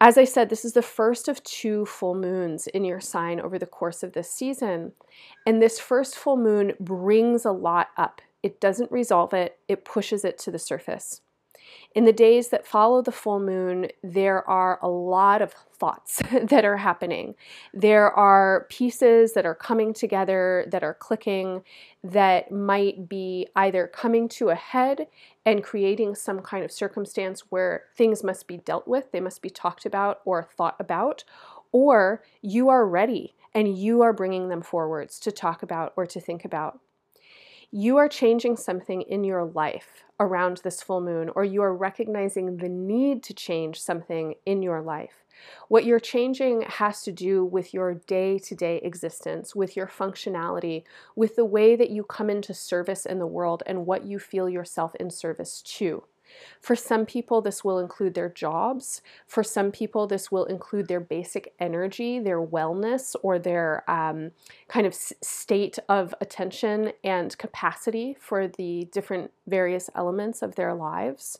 As 0.00 0.18
I 0.18 0.24
said, 0.24 0.50
this 0.50 0.64
is 0.64 0.74
the 0.74 0.82
first 0.82 1.28
of 1.28 1.42
two 1.44 1.86
full 1.86 2.14
moons 2.14 2.66
in 2.66 2.84
your 2.84 3.00
sign 3.00 3.40
over 3.40 3.58
the 3.58 3.64
course 3.66 4.02
of 4.02 4.12
this 4.12 4.30
season. 4.30 4.92
And 5.46 5.62
this 5.62 5.78
first 5.78 6.16
full 6.16 6.36
moon 6.36 6.74
brings 6.80 7.46
a 7.46 7.52
lot 7.52 7.88
up. 7.96 8.20
It 8.44 8.60
doesn't 8.60 8.92
resolve 8.92 9.32
it, 9.32 9.58
it 9.68 9.86
pushes 9.86 10.22
it 10.22 10.36
to 10.40 10.50
the 10.50 10.58
surface. 10.58 11.22
In 11.94 12.04
the 12.04 12.12
days 12.12 12.48
that 12.48 12.66
follow 12.66 13.00
the 13.00 13.10
full 13.10 13.40
moon, 13.40 13.88
there 14.02 14.46
are 14.46 14.78
a 14.82 14.88
lot 14.88 15.40
of 15.40 15.54
thoughts 15.72 16.20
that 16.42 16.62
are 16.62 16.76
happening. 16.76 17.36
There 17.72 18.12
are 18.12 18.66
pieces 18.68 19.32
that 19.32 19.46
are 19.46 19.54
coming 19.54 19.94
together, 19.94 20.66
that 20.70 20.84
are 20.84 20.92
clicking, 20.92 21.62
that 22.02 22.52
might 22.52 23.08
be 23.08 23.48
either 23.56 23.86
coming 23.86 24.28
to 24.30 24.50
a 24.50 24.54
head 24.54 25.06
and 25.46 25.64
creating 25.64 26.14
some 26.14 26.40
kind 26.40 26.66
of 26.66 26.70
circumstance 26.70 27.44
where 27.48 27.84
things 27.96 28.22
must 28.22 28.46
be 28.46 28.58
dealt 28.58 28.86
with, 28.86 29.10
they 29.10 29.20
must 29.20 29.40
be 29.40 29.48
talked 29.48 29.86
about 29.86 30.20
or 30.26 30.46
thought 30.54 30.76
about, 30.78 31.24
or 31.72 32.22
you 32.42 32.68
are 32.68 32.86
ready 32.86 33.34
and 33.54 33.78
you 33.78 34.02
are 34.02 34.12
bringing 34.12 34.50
them 34.50 34.60
forwards 34.60 35.18
to 35.20 35.32
talk 35.32 35.62
about 35.62 35.94
or 35.96 36.04
to 36.04 36.20
think 36.20 36.44
about 36.44 36.80
you 37.76 37.96
are 37.96 38.08
changing 38.08 38.56
something 38.56 39.02
in 39.02 39.24
your 39.24 39.44
life 39.44 40.04
around 40.20 40.58
this 40.58 40.80
full 40.80 41.00
moon, 41.00 41.28
or 41.34 41.44
you 41.44 41.60
are 41.60 41.74
recognizing 41.74 42.56
the 42.56 42.68
need 42.68 43.20
to 43.20 43.34
change 43.34 43.80
something 43.80 44.32
in 44.46 44.62
your 44.62 44.80
life. 44.80 45.24
What 45.66 45.84
you're 45.84 45.98
changing 45.98 46.62
has 46.62 47.02
to 47.02 47.10
do 47.10 47.44
with 47.44 47.74
your 47.74 47.94
day 47.94 48.38
to 48.38 48.54
day 48.54 48.80
existence, 48.84 49.56
with 49.56 49.76
your 49.76 49.88
functionality, 49.88 50.84
with 51.16 51.34
the 51.34 51.44
way 51.44 51.74
that 51.74 51.90
you 51.90 52.04
come 52.04 52.30
into 52.30 52.54
service 52.54 53.06
in 53.06 53.18
the 53.18 53.26
world 53.26 53.64
and 53.66 53.86
what 53.86 54.04
you 54.04 54.20
feel 54.20 54.48
yourself 54.48 54.94
in 54.94 55.10
service 55.10 55.60
to. 55.62 56.04
For 56.60 56.74
some 56.76 57.06
people, 57.06 57.40
this 57.40 57.64
will 57.64 57.78
include 57.78 58.14
their 58.14 58.28
jobs. 58.28 59.02
For 59.26 59.42
some 59.42 59.70
people, 59.70 60.06
this 60.06 60.30
will 60.32 60.44
include 60.44 60.88
their 60.88 61.00
basic 61.00 61.54
energy, 61.58 62.18
their 62.18 62.40
wellness, 62.40 63.14
or 63.22 63.38
their 63.38 63.88
um, 63.90 64.32
kind 64.68 64.86
of 64.86 64.94
state 64.94 65.78
of 65.88 66.14
attention 66.20 66.92
and 67.02 67.36
capacity 67.38 68.16
for 68.18 68.48
the 68.48 68.88
different 68.92 69.30
various 69.46 69.90
elements 69.94 70.42
of 70.42 70.54
their 70.54 70.74
lives. 70.74 71.38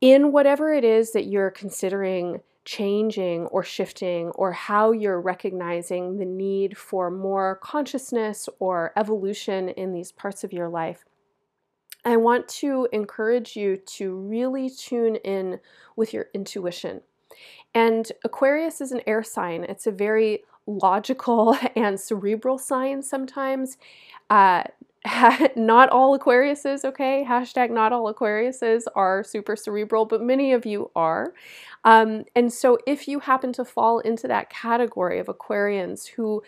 In 0.00 0.32
whatever 0.32 0.72
it 0.72 0.84
is 0.84 1.12
that 1.12 1.26
you're 1.26 1.50
considering 1.50 2.40
changing 2.66 3.46
or 3.46 3.62
shifting, 3.62 4.28
or 4.30 4.52
how 4.52 4.90
you're 4.90 5.20
recognizing 5.20 6.18
the 6.18 6.24
need 6.24 6.76
for 6.76 7.10
more 7.10 7.60
consciousness 7.62 8.48
or 8.58 8.92
evolution 8.96 9.68
in 9.70 9.92
these 9.92 10.10
parts 10.12 10.42
of 10.42 10.52
your 10.52 10.68
life, 10.68 11.04
I 12.06 12.16
want 12.16 12.46
to 12.60 12.88
encourage 12.92 13.56
you 13.56 13.76
to 13.76 14.14
really 14.14 14.70
tune 14.70 15.16
in 15.16 15.58
with 15.96 16.14
your 16.14 16.26
intuition. 16.32 17.00
And 17.74 18.10
Aquarius 18.24 18.80
is 18.80 18.92
an 18.92 19.02
air 19.06 19.22
sign, 19.22 19.64
it's 19.64 19.86
a 19.86 19.92
very 19.92 20.44
logical 20.66 21.58
and 21.76 21.98
cerebral 21.98 22.58
sign 22.58 23.02
sometimes. 23.02 23.76
Uh, 24.30 24.62
not 25.56 25.88
all 25.90 26.18
Aquariuses, 26.18 26.84
okay? 26.84 27.24
Hashtag 27.28 27.70
not 27.70 27.92
all 27.92 28.12
Aquariuses 28.12 28.84
are 28.94 29.22
super 29.22 29.56
cerebral, 29.56 30.04
but 30.04 30.22
many 30.22 30.52
of 30.52 30.66
you 30.66 30.90
are. 30.96 31.32
Um, 31.84 32.24
and 32.34 32.52
so 32.52 32.78
if 32.86 33.06
you 33.06 33.20
happen 33.20 33.52
to 33.54 33.64
fall 33.64 34.00
into 34.00 34.26
that 34.28 34.50
category 34.50 35.18
of 35.18 35.26
Aquarians 35.26 36.08
who 36.08 36.42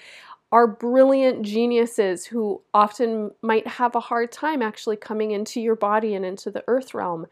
are 0.51 0.67
brilliant 0.67 1.43
geniuses 1.43 2.27
who 2.27 2.63
often 2.73 3.31
might 3.43 3.67
have 3.67 3.95
a 3.95 4.01
hard 4.01 4.33
time 4.33 4.63
actually 4.63 4.97
coming 4.97 5.31
into 5.31 5.61
your 5.61 5.77
body 5.77 6.15
and 6.15 6.25
into 6.25 6.51
the 6.51 6.65
earth 6.69 6.95
realm. 6.95 7.27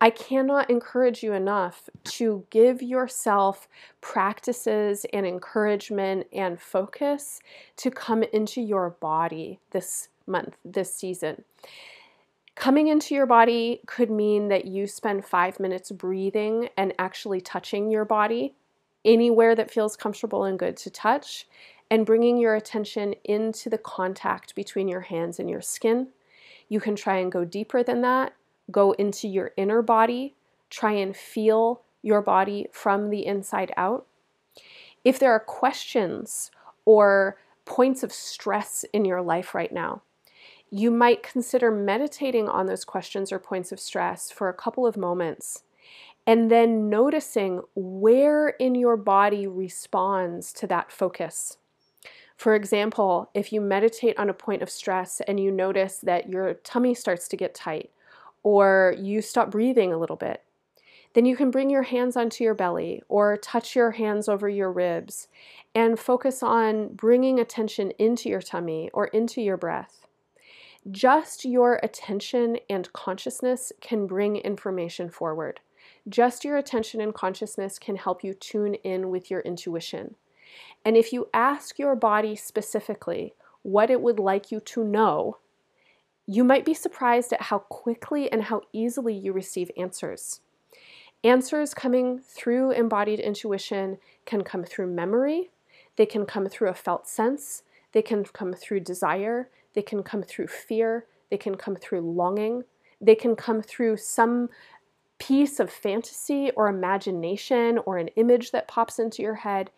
I 0.00 0.10
cannot 0.10 0.70
encourage 0.70 1.22
you 1.22 1.32
enough 1.32 1.90
to 2.04 2.46
give 2.50 2.80
yourself 2.80 3.68
practices 4.00 5.04
and 5.12 5.26
encouragement 5.26 6.28
and 6.32 6.60
focus 6.60 7.40
to 7.78 7.90
come 7.90 8.22
into 8.22 8.60
your 8.60 8.90
body 8.90 9.58
this 9.72 10.08
month, 10.26 10.56
this 10.64 10.94
season. 10.94 11.42
Coming 12.54 12.88
into 12.88 13.14
your 13.14 13.26
body 13.26 13.80
could 13.86 14.10
mean 14.10 14.48
that 14.48 14.64
you 14.64 14.86
spend 14.86 15.24
five 15.24 15.60
minutes 15.60 15.90
breathing 15.90 16.68
and 16.76 16.94
actually 16.98 17.40
touching 17.40 17.90
your 17.90 18.04
body 18.04 18.54
anywhere 19.04 19.54
that 19.54 19.70
feels 19.70 19.96
comfortable 19.96 20.44
and 20.44 20.58
good 20.58 20.76
to 20.76 20.90
touch 20.90 21.46
and 21.90 22.06
bringing 22.06 22.36
your 22.36 22.54
attention 22.54 23.14
into 23.24 23.70
the 23.70 23.78
contact 23.78 24.54
between 24.54 24.88
your 24.88 25.00
hands 25.02 25.38
and 25.38 25.48
your 25.48 25.62
skin. 25.62 26.08
You 26.68 26.80
can 26.80 26.96
try 26.96 27.18
and 27.18 27.32
go 27.32 27.44
deeper 27.44 27.82
than 27.82 28.02
that, 28.02 28.34
go 28.70 28.92
into 28.92 29.26
your 29.26 29.52
inner 29.56 29.82
body, 29.82 30.34
try 30.70 30.92
and 30.92 31.16
feel 31.16 31.82
your 32.02 32.20
body 32.20 32.66
from 32.72 33.10
the 33.10 33.24
inside 33.24 33.72
out. 33.76 34.06
If 35.04 35.18
there 35.18 35.32
are 35.32 35.40
questions 35.40 36.50
or 36.84 37.38
points 37.64 38.02
of 38.02 38.12
stress 38.12 38.84
in 38.92 39.04
your 39.04 39.22
life 39.22 39.54
right 39.54 39.72
now, 39.72 40.02
you 40.70 40.90
might 40.90 41.22
consider 41.22 41.70
meditating 41.70 42.48
on 42.48 42.66
those 42.66 42.84
questions 42.84 43.32
or 43.32 43.38
points 43.38 43.72
of 43.72 43.80
stress 43.80 44.30
for 44.30 44.48
a 44.48 44.54
couple 44.54 44.86
of 44.86 44.96
moments 44.96 45.62
and 46.26 46.50
then 46.50 46.90
noticing 46.90 47.62
where 47.74 48.48
in 48.48 48.74
your 48.74 48.98
body 48.98 49.46
responds 49.46 50.52
to 50.52 50.66
that 50.66 50.92
focus. 50.92 51.56
For 52.38 52.54
example, 52.54 53.30
if 53.34 53.52
you 53.52 53.60
meditate 53.60 54.16
on 54.16 54.30
a 54.30 54.34
point 54.34 54.62
of 54.62 54.70
stress 54.70 55.20
and 55.26 55.40
you 55.40 55.50
notice 55.50 55.98
that 55.98 56.30
your 56.30 56.54
tummy 56.54 56.94
starts 56.94 57.26
to 57.28 57.36
get 57.36 57.52
tight 57.52 57.90
or 58.44 58.94
you 58.96 59.20
stop 59.20 59.50
breathing 59.50 59.92
a 59.92 59.98
little 59.98 60.14
bit, 60.16 60.44
then 61.14 61.26
you 61.26 61.34
can 61.34 61.50
bring 61.50 61.68
your 61.68 61.82
hands 61.82 62.16
onto 62.16 62.44
your 62.44 62.54
belly 62.54 63.02
or 63.08 63.36
touch 63.36 63.74
your 63.74 63.90
hands 63.90 64.28
over 64.28 64.48
your 64.48 64.70
ribs 64.70 65.26
and 65.74 65.98
focus 65.98 66.40
on 66.40 66.94
bringing 66.94 67.40
attention 67.40 67.90
into 67.98 68.28
your 68.28 68.42
tummy 68.42 68.88
or 68.94 69.08
into 69.08 69.42
your 69.42 69.56
breath. 69.56 70.06
Just 70.88 71.44
your 71.44 71.80
attention 71.82 72.58
and 72.70 72.92
consciousness 72.92 73.72
can 73.80 74.06
bring 74.06 74.36
information 74.36 75.10
forward. 75.10 75.58
Just 76.08 76.44
your 76.44 76.56
attention 76.56 77.00
and 77.00 77.12
consciousness 77.12 77.80
can 77.80 77.96
help 77.96 78.22
you 78.22 78.32
tune 78.32 78.74
in 78.74 79.10
with 79.10 79.28
your 79.28 79.40
intuition. 79.40 80.14
And 80.84 80.96
if 80.96 81.12
you 81.12 81.28
ask 81.32 81.78
your 81.78 81.94
body 81.96 82.36
specifically 82.36 83.34
what 83.62 83.90
it 83.90 84.00
would 84.00 84.18
like 84.18 84.50
you 84.50 84.60
to 84.60 84.84
know, 84.84 85.38
you 86.26 86.44
might 86.44 86.64
be 86.64 86.74
surprised 86.74 87.32
at 87.32 87.42
how 87.42 87.58
quickly 87.58 88.30
and 88.30 88.44
how 88.44 88.62
easily 88.72 89.14
you 89.14 89.32
receive 89.32 89.70
answers. 89.76 90.40
Answers 91.24 91.74
coming 91.74 92.20
through 92.20 92.70
embodied 92.72 93.18
intuition 93.18 93.98
can 94.24 94.44
come 94.44 94.62
through 94.62 94.88
memory, 94.88 95.50
they 95.96 96.06
can 96.06 96.26
come 96.26 96.46
through 96.46 96.68
a 96.68 96.74
felt 96.74 97.08
sense, 97.08 97.64
they 97.92 98.02
can 98.02 98.24
come 98.24 98.52
through 98.52 98.80
desire, 98.80 99.48
they 99.74 99.82
can 99.82 100.02
come 100.02 100.22
through 100.22 100.46
fear, 100.46 101.06
they 101.30 101.38
can 101.38 101.56
come 101.56 101.74
through 101.74 102.02
longing, 102.02 102.64
they 103.00 103.14
can 103.14 103.34
come 103.34 103.62
through 103.62 103.96
some 103.96 104.48
piece 105.18 105.58
of 105.58 105.70
fantasy 105.70 106.50
or 106.52 106.68
imagination 106.68 107.78
or 107.86 107.98
an 107.98 108.08
image 108.16 108.52
that 108.52 108.68
pops 108.68 108.98
into 108.98 109.22
your 109.22 109.34
head 109.34 109.70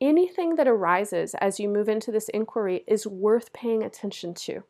anything 0.00 0.56
that 0.56 0.68
arises 0.68 1.34
as 1.40 1.58
you 1.58 1.68
move 1.68 1.88
into 1.88 2.12
this 2.12 2.28
inquiry 2.30 2.84
is 2.86 3.06
worth 3.06 3.52
paying 3.52 3.82
attention 3.82 4.34
to. 4.34 4.62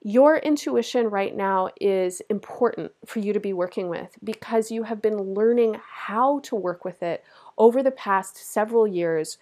Your 0.00 0.36
intuition 0.36 1.08
right 1.08 1.36
now 1.36 1.70
is 1.80 2.22
important 2.30 2.92
for 3.04 3.18
you 3.18 3.32
to 3.32 3.40
be 3.40 3.52
working 3.52 3.88
with 3.88 4.16
because 4.22 4.70
you 4.70 4.84
have 4.84 5.02
been 5.02 5.34
learning 5.34 5.76
how 5.82 6.38
to 6.40 6.54
work 6.54 6.84
with 6.84 7.02
it 7.02 7.24
over 7.56 7.82
the 7.82 7.90
past 7.90 8.36
several 8.36 8.86
years, 8.86 9.38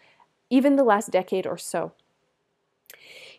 even 0.49 0.76
the 0.76 0.85
last 0.85 1.11
decade 1.11 1.47
or 1.47 1.59
so. 1.59 1.92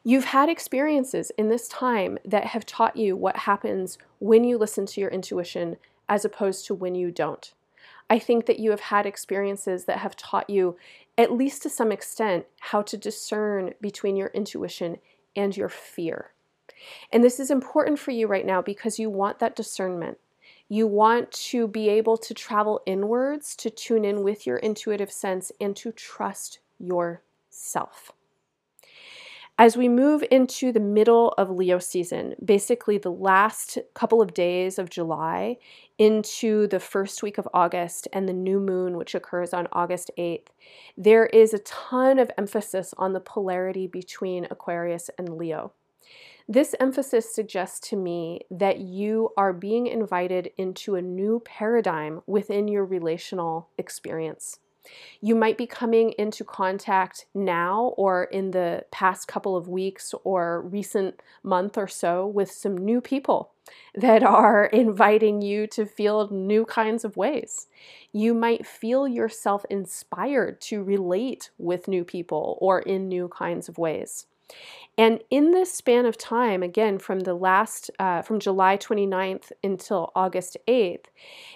You've 0.04 0.26
had 0.26 0.48
experiences 0.48 1.32
in 1.38 1.50
this 1.50 1.68
time 1.68 2.20
that 2.24 2.46
have 2.46 2.66
taught 2.66 2.96
you 2.96 3.16
what 3.16 3.36
happens 3.38 3.98
when 4.20 4.44
you 4.44 4.58
listen 4.58 4.86
to 4.86 5.02
your 5.02 5.10
intuition 5.10 5.78
as 6.08 6.24
opposed 6.24 6.66
to 6.68 6.76
when 6.76 6.96
you 6.96 7.12
don't. 7.12 7.52
I 8.10 8.20
think 8.20 8.46
that 8.46 8.60
you 8.60 8.72
have 8.72 8.80
had 8.80 9.06
experiences 9.06 9.86
that 9.86 9.98
have 9.98 10.16
taught 10.16 10.50
you, 10.50 10.78
at 11.18 11.32
least 11.32 11.64
to 11.64 11.70
some 11.70 11.92
extent, 11.92 12.46
how 12.60 12.82
to 12.84 12.98
discern 12.98 13.74
between 13.82 14.16
your 14.16 14.28
intuition 14.30 14.98
and 15.36 15.58
your 15.58 15.70
fear. 15.70 16.32
And 17.12 17.24
this 17.24 17.40
is 17.40 17.50
important 17.50 18.00
for 18.00 18.12
you 18.12 18.28
right 18.28 18.46
now 18.46 18.62
because 18.62 19.00
you 19.00 19.10
want 19.10 19.40
that 19.40 19.56
discernment. 19.56 20.18
You 20.70 20.86
want 20.86 21.32
to 21.32 21.68
be 21.68 21.90
able 21.90 22.18
to 22.18 22.34
travel 22.34 22.82
inwards, 22.86 23.56
to 23.58 23.70
tune 23.70 24.04
in 24.04 24.22
with 24.22 24.46
your 24.46 24.58
intuitive 24.58 25.12
sense, 25.12 25.52
and 25.62 25.76
to 25.78 25.92
trust 25.92 26.60
yourself. 26.78 28.12
As 29.60 29.76
we 29.76 29.90
move 29.90 30.24
into 30.30 30.72
the 30.72 30.80
middle 30.80 31.30
of 31.38 31.50
Leo 31.50 31.80
season, 31.80 32.36
basically 32.44 33.00
the 33.00 33.12
last 33.12 33.80
couple 33.96 34.22
of 34.22 34.36
days 34.36 34.78
of 34.78 34.90
July 34.90 35.58
into 35.98 36.68
the 36.68 36.80
first 36.80 37.24
week 37.24 37.38
of 37.38 37.48
August 37.54 38.08
and 38.14 38.28
the 38.28 38.34
new 38.34 38.60
moon, 38.60 38.98
which 38.98 39.16
occurs 39.16 39.54
on 39.54 39.68
August 39.72 40.12
8th, 40.18 40.48
there 40.96 41.26
is 41.28 41.54
a 41.54 41.60
ton 41.60 42.20
of 42.20 42.32
emphasis 42.38 42.94
on 42.98 43.14
the 43.14 43.20
polarity 43.20 43.88
between 43.88 44.46
Aquarius 44.46 45.10
and 45.18 45.38
Leo. 45.38 45.72
This 46.48 46.76
emphasis 46.80 47.34
suggests 47.34 47.90
to 47.90 47.98
me 47.98 48.42
that 48.50 48.80
you 48.80 49.32
are 49.36 49.52
being 49.52 49.88
invited 49.88 50.52
into 50.58 50.96
a 50.96 51.02
new 51.02 51.42
paradigm 51.44 52.22
within 52.26 52.70
your 52.70 52.86
relational 52.86 53.68
experience. 53.78 54.60
You 55.20 55.36
might 55.36 55.58
be 55.58 55.68
coming 55.68 56.14
into 56.18 56.46
contact 56.46 57.26
now 57.34 57.94
or 57.98 58.24
in 58.26 58.52
the 58.52 58.86
past 58.92 59.28
couple 59.28 59.58
of 59.58 59.68
weeks 59.68 60.14
or 60.24 60.62
recent 60.62 61.22
month 61.44 61.78
or 61.78 61.90
so 61.90 62.26
with 62.26 62.50
some 62.50 62.78
new 62.78 63.02
people 63.02 63.52
that 63.96 64.24
are 64.24 64.66
inviting 64.74 65.42
you 65.42 65.68
to 65.68 65.86
feel 65.86 66.30
new 66.30 66.66
kinds 66.66 67.04
of 67.04 67.18
ways. 67.18 67.68
You 68.12 68.34
might 68.34 68.66
feel 68.66 69.08
yourself 69.08 69.66
inspired 69.70 70.62
to 70.62 70.84
relate 70.84 71.52
with 71.58 71.88
new 71.88 72.04
people 72.04 72.58
or 72.62 72.80
in 72.80 73.08
new 73.08 73.28
kinds 73.28 73.70
of 73.70 73.78
ways. 73.78 74.28
And 74.98 75.22
in 75.30 75.52
this 75.52 75.72
span 75.72 76.06
of 76.06 76.18
time, 76.18 76.64
again, 76.64 76.98
from 76.98 77.20
the 77.20 77.36
last, 77.36 77.92
uh, 78.00 78.24
from 78.24 78.40
July 78.40 78.78
29th 78.78 79.52
until 79.64 80.12
August 80.16 80.58
8th, 80.68 81.06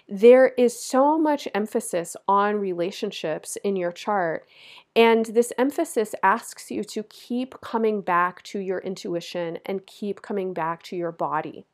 there 0.07 0.49
is 0.57 0.79
so 0.79 1.17
much 1.17 1.47
emphasis 1.55 2.15
on 2.27 2.57
relationships 2.57 3.57
in 3.63 3.75
your 3.75 3.91
chart. 3.91 4.47
And 4.95 5.25
this 5.25 5.53
emphasis 5.57 6.13
asks 6.21 6.69
you 6.69 6.83
to 6.83 7.03
keep 7.03 7.59
coming 7.61 8.01
back 8.01 8.43
to 8.43 8.59
your 8.59 8.79
intuition 8.79 9.57
and 9.65 9.87
keep 9.87 10.21
coming 10.21 10.53
back 10.53 10.83
to 10.83 10.95
your 10.95 11.11
body. 11.11 11.65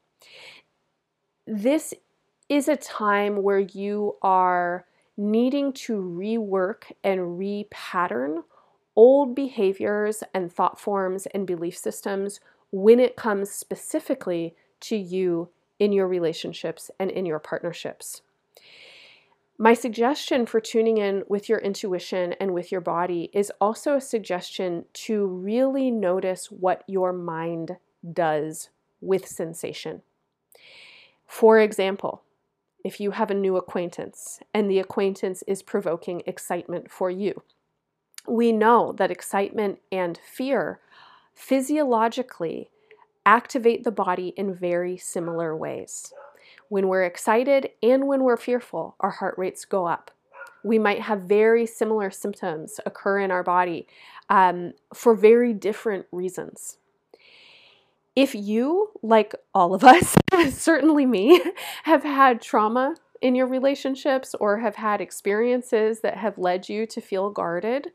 This 1.46 1.94
is 2.50 2.68
a 2.68 2.76
time 2.76 3.42
where 3.42 3.60
you 3.60 4.16
are 4.22 4.86
needing 5.16 5.74
to 5.74 5.94
rework 5.94 6.92
and 7.04 7.20
repattern 7.40 8.44
old 8.96 9.36
behaviors 9.36 10.24
and 10.34 10.52
thought 10.52 10.80
forms 10.80 11.26
and 11.28 11.46
belief 11.48 11.78
systems 11.78 12.40
when 12.72 13.00
it 13.00 13.16
comes 13.16 13.50
specifically 13.50 14.56
to 14.80 14.96
you 14.96 15.50
in 15.80 15.92
your 15.92 16.08
relationships 16.08 16.92
and 17.00 17.12
in 17.12 17.26
your 17.26 17.40
partnerships. 17.40 18.22
My 19.60 19.74
suggestion 19.74 20.46
for 20.46 20.60
tuning 20.60 20.98
in 20.98 21.24
with 21.28 21.50
your 21.50 21.60
intuition 21.60 22.34
and 22.34 22.54
with 22.54 22.72
your 22.72 22.82
body 22.82 23.30
is 23.34 23.52
also 23.60 23.96
a 23.96 24.02
suggestion 24.02 24.86
to 24.94 25.26
really 25.26 25.90
notice 25.90 26.52
what 26.52 26.84
your 26.88 27.12
mind 27.12 27.78
does 28.14 28.70
with 29.02 29.28
sensation. 29.28 30.02
For 31.28 31.60
example, 31.60 32.24
if 32.84 33.00
you 33.00 33.12
have 33.12 33.30
a 33.30 33.36
new 33.36 33.58
acquaintance 33.58 34.40
and 34.54 34.70
the 34.70 34.80
acquaintance 34.80 35.44
is 35.46 35.62
provoking 35.62 36.24
excitement 36.26 36.90
for 36.90 37.12
you, 37.12 37.44
we 38.28 38.52
know 38.52 38.94
that 38.98 39.12
excitement 39.12 39.80
and 39.92 40.20
fear 40.26 40.80
physiologically 41.36 42.70
activate 43.26 43.84
the 43.84 43.92
body 43.92 44.34
in 44.38 44.56
very 44.56 44.98
similar 44.98 45.56
ways. 45.56 46.13
When 46.70 46.88
we're 46.88 47.04
excited 47.04 47.70
and 47.84 48.08
when 48.08 48.24
we're 48.24 48.38
fearful, 48.38 48.96
our 49.00 49.12
heart 49.12 49.36
rates 49.38 49.66
go 49.66 49.86
up. 49.86 50.12
We 50.63 50.80
might 50.80 51.02
have 51.02 51.22
very 51.22 51.66
similar 51.66 52.10
symptoms 52.10 52.80
occur 52.86 53.20
in 53.20 53.32
our 53.32 53.44
body 53.44 53.88
um, 54.30 54.74
for 54.94 55.13
very 55.13 55.54
different 55.54 56.06
reasons. 56.12 56.78
If 58.17 58.34
you, 58.34 58.89
like 59.03 59.36
all 59.53 59.75
of 59.75 59.84
us, 59.84 60.17
certainly 60.49 61.06
me, 61.06 61.39
have 61.84 62.01
had 62.01 62.41
trauma 62.41 62.95
in 63.21 63.36
your 63.36 63.45
relationships 63.45 64.34
or 64.39 64.58
have 64.58 64.77
had 64.77 65.01
experiences 65.01 65.99
that 65.99 66.17
have 66.17 66.39
led 66.39 66.67
you 66.67 66.88
to 66.88 66.99
feel 66.99 67.30
guarded, 67.30 67.91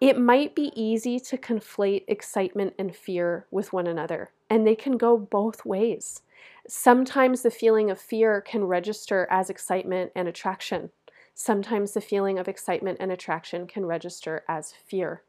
it 0.00 0.18
might 0.18 0.56
be 0.56 0.72
easy 0.74 1.20
to 1.20 1.36
conflate 1.38 2.02
excitement 2.08 2.74
and 2.80 2.96
fear 2.96 3.46
with 3.52 3.72
one 3.72 3.86
another, 3.86 4.32
and 4.50 4.66
they 4.66 4.74
can 4.74 4.96
go 4.96 5.16
both 5.16 5.64
ways. 5.64 6.22
Sometimes 6.66 7.42
the 7.42 7.50
feeling 7.52 7.92
of 7.92 8.00
fear 8.00 8.40
can 8.40 8.64
register 8.64 9.28
as 9.30 9.48
excitement 9.48 10.10
and 10.16 10.26
attraction. 10.26 10.90
Sometimes 11.32 11.92
the 11.92 12.00
feeling 12.00 12.40
of 12.40 12.48
excitement 12.48 12.98
and 12.98 13.12
attraction 13.12 13.68
can 13.68 13.86
register 13.86 14.42
as 14.48 14.72
fear. 14.84 15.22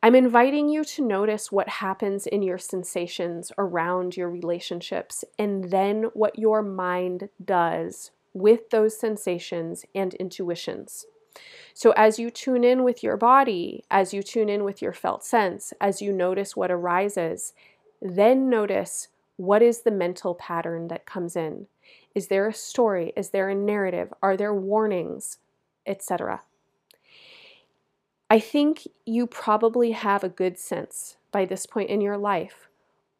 I'm 0.00 0.14
inviting 0.14 0.68
you 0.68 0.84
to 0.84 1.04
notice 1.04 1.50
what 1.50 1.68
happens 1.68 2.28
in 2.28 2.40
your 2.42 2.58
sensations 2.58 3.50
around 3.58 4.16
your 4.16 4.30
relationships 4.30 5.24
and 5.36 5.72
then 5.72 6.04
what 6.14 6.38
your 6.38 6.62
mind 6.62 7.30
does 7.44 8.12
with 8.32 8.70
those 8.70 8.96
sensations 8.96 9.84
and 9.96 10.14
intuitions. 10.14 11.06
So, 11.74 11.90
as 11.96 12.16
you 12.16 12.30
tune 12.30 12.62
in 12.62 12.84
with 12.84 13.02
your 13.02 13.16
body, 13.16 13.84
as 13.90 14.14
you 14.14 14.22
tune 14.22 14.48
in 14.48 14.62
with 14.62 14.80
your 14.80 14.92
felt 14.92 15.24
sense, 15.24 15.72
as 15.80 16.00
you 16.00 16.12
notice 16.12 16.54
what 16.54 16.70
arises, 16.70 17.52
then 18.00 18.48
notice 18.48 19.08
what 19.36 19.62
is 19.62 19.80
the 19.82 19.90
mental 19.90 20.34
pattern 20.34 20.86
that 20.88 21.06
comes 21.06 21.34
in. 21.34 21.66
Is 22.14 22.28
there 22.28 22.46
a 22.46 22.54
story? 22.54 23.12
Is 23.16 23.30
there 23.30 23.48
a 23.48 23.54
narrative? 23.54 24.12
Are 24.22 24.36
there 24.36 24.54
warnings? 24.54 25.38
Etc. 25.86 26.40
I 28.30 28.40
think 28.40 28.86
you 29.06 29.26
probably 29.26 29.92
have 29.92 30.22
a 30.22 30.28
good 30.28 30.58
sense 30.58 31.16
by 31.32 31.44
this 31.44 31.66
point 31.66 31.90
in 31.90 32.00
your 32.00 32.18
life 32.18 32.68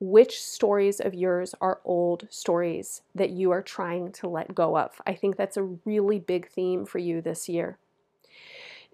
which 0.00 0.40
stories 0.40 1.00
of 1.00 1.14
yours 1.14 1.54
are 1.60 1.80
old 1.84 2.28
stories 2.30 3.02
that 3.14 3.30
you 3.30 3.50
are 3.50 3.62
trying 3.62 4.12
to 4.12 4.28
let 4.28 4.54
go 4.54 4.78
of. 4.78 5.00
I 5.06 5.14
think 5.14 5.36
that's 5.36 5.56
a 5.56 5.64
really 5.64 6.20
big 6.20 6.48
theme 6.48 6.86
for 6.86 6.98
you 6.98 7.20
this 7.20 7.48
year. 7.48 7.78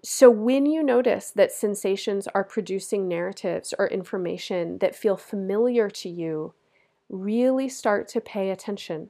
So, 0.03 0.29
when 0.29 0.65
you 0.65 0.83
notice 0.83 1.31
that 1.31 1.51
sensations 1.51 2.27
are 2.33 2.43
producing 2.43 3.07
narratives 3.07 3.73
or 3.77 3.87
information 3.87 4.79
that 4.79 4.95
feel 4.95 5.17
familiar 5.17 5.89
to 5.89 6.09
you, 6.09 6.53
really 7.09 7.69
start 7.69 8.07
to 8.09 8.21
pay 8.21 8.49
attention. 8.49 9.09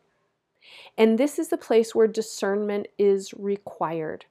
And 0.97 1.17
this 1.17 1.37
is 1.39 1.49
the 1.49 1.57
place 1.57 1.93
where 1.93 2.07
discernment 2.07 2.87
is 2.97 3.33
required. 3.33 4.25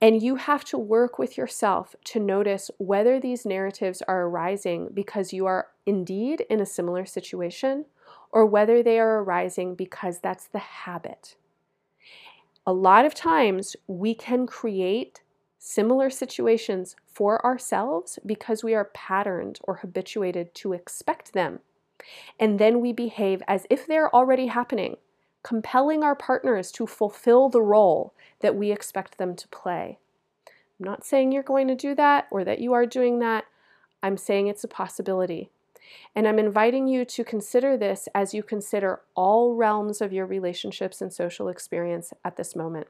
And 0.00 0.22
you 0.22 0.36
have 0.36 0.64
to 0.66 0.78
work 0.78 1.18
with 1.18 1.36
yourself 1.36 1.96
to 2.04 2.20
notice 2.20 2.70
whether 2.78 3.18
these 3.18 3.44
narratives 3.44 4.00
are 4.06 4.26
arising 4.26 4.90
because 4.94 5.32
you 5.32 5.46
are 5.46 5.68
indeed 5.86 6.44
in 6.48 6.60
a 6.60 6.66
similar 6.66 7.04
situation 7.04 7.86
or 8.30 8.46
whether 8.46 8.82
they 8.82 9.00
are 9.00 9.22
arising 9.22 9.74
because 9.74 10.20
that's 10.20 10.46
the 10.46 10.58
habit. 10.58 11.34
A 12.66 12.72
lot 12.72 13.04
of 13.04 13.14
times 13.14 13.74
we 13.86 14.14
can 14.14 14.46
create 14.46 15.22
similar 15.58 16.10
situations 16.10 16.94
for 17.06 17.44
ourselves 17.44 18.18
because 18.24 18.62
we 18.62 18.74
are 18.74 18.90
patterned 18.94 19.58
or 19.64 19.76
habituated 19.76 20.54
to 20.54 20.72
expect 20.72 21.32
them. 21.32 21.60
And 22.38 22.58
then 22.58 22.80
we 22.80 22.92
behave 22.92 23.42
as 23.48 23.66
if 23.68 23.86
they're 23.86 24.14
already 24.14 24.46
happening, 24.46 24.98
compelling 25.42 26.02
our 26.02 26.14
partners 26.14 26.70
to 26.72 26.86
fulfill 26.86 27.48
the 27.48 27.62
role 27.62 28.14
that 28.40 28.56
we 28.56 28.70
expect 28.70 29.18
them 29.18 29.34
to 29.36 29.48
play. 29.48 29.98
I'm 30.46 30.86
not 30.86 31.04
saying 31.04 31.32
you're 31.32 31.42
going 31.42 31.68
to 31.68 31.74
do 31.74 31.94
that 31.94 32.26
or 32.30 32.44
that 32.44 32.60
you 32.60 32.72
are 32.72 32.86
doing 32.86 33.18
that. 33.20 33.44
I'm 34.02 34.16
saying 34.16 34.46
it's 34.46 34.64
a 34.64 34.68
possibility. 34.68 35.50
And 36.14 36.28
I'm 36.28 36.38
inviting 36.38 36.86
you 36.86 37.04
to 37.06 37.24
consider 37.24 37.76
this 37.76 38.08
as 38.14 38.34
you 38.34 38.42
consider 38.42 39.00
all 39.14 39.54
realms 39.54 40.00
of 40.00 40.12
your 40.12 40.26
relationships 40.26 41.00
and 41.00 41.12
social 41.12 41.48
experience 41.48 42.12
at 42.24 42.36
this 42.36 42.54
moment. 42.54 42.88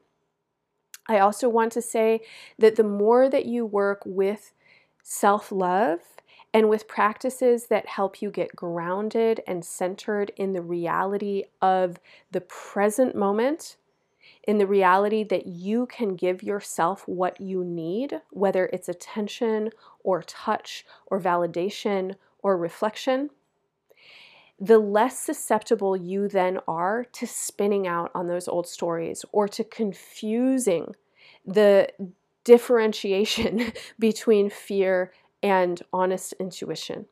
I 1.09 1.19
also 1.19 1.49
want 1.49 1.73
to 1.73 1.83
say 1.83 2.21
that 2.59 2.77
the 2.77 2.85
more 2.85 3.31
that 3.31 3.47
you 3.47 3.65
work 3.65 4.03
with 4.05 4.53
self 5.03 5.51
love 5.51 6.01
and 6.55 6.69
with 6.69 6.89
practices 6.89 7.67
that 7.67 7.87
help 7.87 8.23
you 8.23 8.31
get 8.31 8.57
grounded 8.57 9.43
and 9.47 9.65
centered 9.65 10.33
in 10.37 10.53
the 10.53 10.63
reality 10.63 11.45
of 11.61 12.01
the 12.31 12.41
present 12.41 13.15
moment, 13.15 13.77
in 14.45 14.59
the 14.59 14.67
reality 14.67 15.23
that 15.25 15.47
you 15.47 15.87
can 15.87 16.17
give 16.17 16.43
yourself 16.43 17.07
what 17.07 17.41
you 17.41 17.65
need, 17.65 18.21
whether 18.31 18.67
it's 18.73 18.89
attention 18.89 19.71
or 20.03 20.23
touch 20.23 20.87
or 21.07 21.21
validation 21.21 22.15
or 22.43 22.57
reflection, 22.57 23.31
the 24.59 24.79
less 24.79 25.19
susceptible 25.19 25.97
you 25.97 26.29
then 26.29 26.59
are 26.67 27.05
to 27.13 27.27
spinning 27.27 27.87
out 27.87 28.11
on 28.15 28.27
those 28.27 28.49
old 28.49 28.67
stories 28.67 29.25
or 29.33 29.47
to 29.47 29.63
confusing 29.63 30.95
the 31.47 31.89
differentiation 32.45 33.73
between 33.99 34.51
fear 34.51 35.13
and 35.43 35.83
honest 35.93 36.35
intuition. 36.41 37.07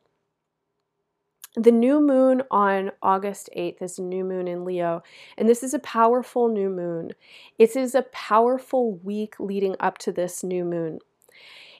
The 1.55 1.71
new 1.71 1.99
moon 1.99 2.43
on 2.51 2.91
August 3.01 3.49
8th 3.57 3.81
is 3.81 3.97
a 3.97 4.03
new 4.03 4.23
moon 4.23 4.47
in 4.47 4.63
Leo, 4.63 5.01
and 5.37 5.49
this 5.49 5.63
is 5.63 5.73
a 5.73 5.79
powerful 5.79 6.49
new 6.49 6.69
moon. 6.69 7.13
It 7.57 7.75
is 7.75 7.95
a 7.95 8.03
powerful 8.03 8.93
week 8.97 9.39
leading 9.39 9.75
up 9.79 9.97
to 9.99 10.11
this 10.11 10.43
new 10.43 10.63
moon. 10.63 10.99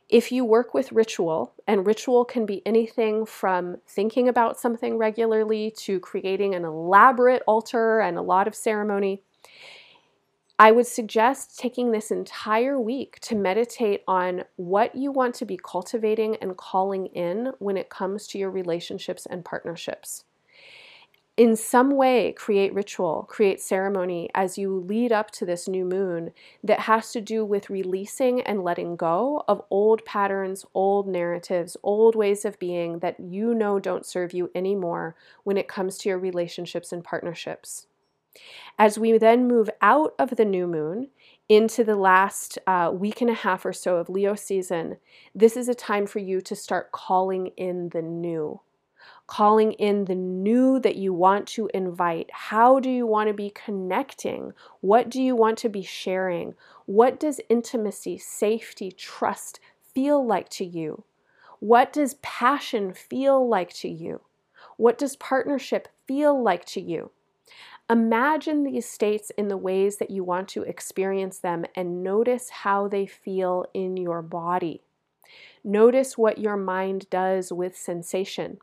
If 0.09 0.31
you 0.31 0.45
work 0.45 0.73
with 0.73 0.93
ritual, 0.93 1.53
and 1.67 1.85
ritual 1.85 2.25
can 2.25 2.45
be 2.45 2.65
anything 2.65 3.25
from 3.25 3.77
thinking 3.85 4.29
about 4.29 4.57
something 4.57 4.97
regularly 4.97 5.69
to 5.81 5.99
creating 5.99 6.55
an 6.55 6.63
elaborate 6.63 7.43
altar 7.45 7.99
and 7.99 8.17
a 8.17 8.21
lot 8.21 8.47
of 8.47 8.55
ceremony, 8.55 9.21
I 10.59 10.71
would 10.71 10.87
suggest 10.87 11.57
taking 11.59 11.91
this 11.91 12.11
entire 12.11 12.79
week 12.79 13.19
to 13.21 13.35
meditate 13.35 14.03
on 14.07 14.43
what 14.55 14.95
you 14.95 15.11
want 15.11 15.35
to 15.35 15.45
be 15.45 15.57
cultivating 15.57 16.35
and 16.37 16.57
calling 16.57 17.07
in 17.07 17.53
when 17.59 17.77
it 17.77 17.89
comes 17.89 18.27
to 18.27 18.37
your 18.39 18.49
relationships 18.51 19.25
and 19.27 19.45
partnerships 19.45 20.23
in 21.37 21.55
some 21.55 21.91
way 21.91 22.31
create 22.33 22.73
ritual, 22.73 23.23
create 23.29 23.61
ceremony 23.61 24.27
as 24.33 24.57
you 24.57 24.79
lead 24.79 25.11
up 25.11 25.29
to 25.29 25.45
this 25.45 25.67
new 25.67 25.85
moon 25.85 26.31
that 26.63 26.81
has 26.81 27.11
to 27.11 27.21
do 27.21 27.45
with 27.45 27.69
releasing 27.69 28.41
and 28.41 28.63
letting 28.63 28.95
go 28.95 29.43
of 29.47 29.61
old 29.69 30.03
patterns, 30.03 30.65
old 30.73 31.07
narratives, 31.07 31.77
old 31.83 32.15
ways 32.15 32.43
of 32.43 32.57
being 32.59 32.99
that 32.99 33.19
you 33.19 33.53
know 33.53 33.79
don't 33.79 34.05
serve 34.05 34.33
you 34.33 34.49
anymore 34.55 35.15
when 35.43 35.57
it 35.57 35.67
comes 35.67 35.97
to 35.99 36.09
your 36.09 36.17
relationships 36.17 36.91
and 36.91 37.03
partnerships. 37.03 37.86
As 38.77 38.99
we 38.99 39.17
then 39.17 39.47
move 39.47 39.69
out 39.81 40.13
of 40.19 40.35
the 40.35 40.45
new 40.45 40.67
moon 40.67 41.09
into 41.49 41.83
the 41.83 41.95
last 41.95 42.57
uh, 42.67 42.91
week 42.93 43.21
and 43.21 43.29
a 43.29 43.35
half 43.35 43.65
or 43.65 43.73
so 43.73 43.97
of 43.97 44.09
Leo 44.09 44.35
season, 44.35 44.97
this 45.33 45.57
is 45.57 45.67
a 45.67 45.75
time 45.75 46.05
for 46.07 46.19
you 46.19 46.41
to 46.41 46.55
start 46.55 46.91
calling 46.91 47.47
in 47.57 47.89
the 47.89 48.01
new 48.01 48.61
calling 49.27 49.73
in 49.73 50.05
the 50.05 50.15
new 50.15 50.79
that 50.79 50.95
you 50.95 51.13
want 51.13 51.47
to 51.47 51.69
invite. 51.73 52.29
How 52.31 52.79
do 52.79 52.89
you 52.89 53.05
want 53.05 53.27
to 53.27 53.33
be 53.33 53.49
connecting? 53.49 54.53
What 54.81 55.09
do 55.09 55.21
you 55.21 55.35
want 55.35 55.57
to 55.59 55.69
be 55.69 55.83
sharing? 55.83 56.55
What 56.85 57.19
does 57.19 57.41
intimacy, 57.49 58.17
safety, 58.17 58.91
trust 58.91 59.59
feel 59.93 60.25
like 60.25 60.49
to 60.49 60.65
you? 60.65 61.03
What 61.59 61.91
does 61.91 62.15
passion 62.15 62.93
feel 62.93 63.47
like 63.47 63.73
to 63.75 63.89
you? 63.89 64.21
What 64.77 64.97
does 64.97 65.15
partnership 65.15 65.87
feel 66.07 66.41
like 66.41 66.65
to 66.65 66.81
you? 66.81 67.11
Imagine 67.89 68.63
these 68.63 68.87
states 68.87 69.31
in 69.37 69.47
the 69.47 69.57
ways 69.57 69.97
that 69.97 70.11
you 70.11 70.23
want 70.23 70.49
to 70.49 70.63
experience 70.63 71.39
them 71.39 71.65
and 71.75 72.03
notice 72.03 72.49
how 72.49 72.87
they 72.87 73.05
feel 73.05 73.65
in 73.73 73.95
your 73.95 74.21
body. 74.21 74.81
Notice 75.63 76.17
what 76.17 76.37
your 76.37 76.57
mind 76.57 77.09
does 77.09 77.51
with 77.51 77.77
sensation. 77.77 78.57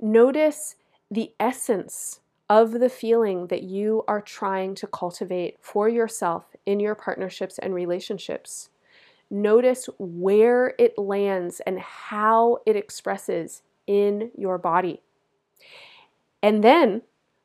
Notice 0.00 0.76
the 1.10 1.32
essence 1.40 2.20
of 2.48 2.72
the 2.72 2.88
feeling 2.88 3.48
that 3.48 3.62
you 3.62 4.04
are 4.06 4.20
trying 4.20 4.74
to 4.76 4.86
cultivate 4.86 5.56
for 5.60 5.88
yourself 5.88 6.44
in 6.66 6.80
your 6.80 6.94
partnerships 6.94 7.58
and 7.58 7.74
relationships. 7.74 8.68
Notice 9.30 9.88
where 9.98 10.74
it 10.78 10.98
lands 10.98 11.60
and 11.60 11.80
how 11.80 12.58
it 12.66 12.76
expresses 12.76 13.62
in 13.86 14.30
your 14.36 14.58
body. 14.58 15.00
And 16.42 16.62
then, 16.62 17.02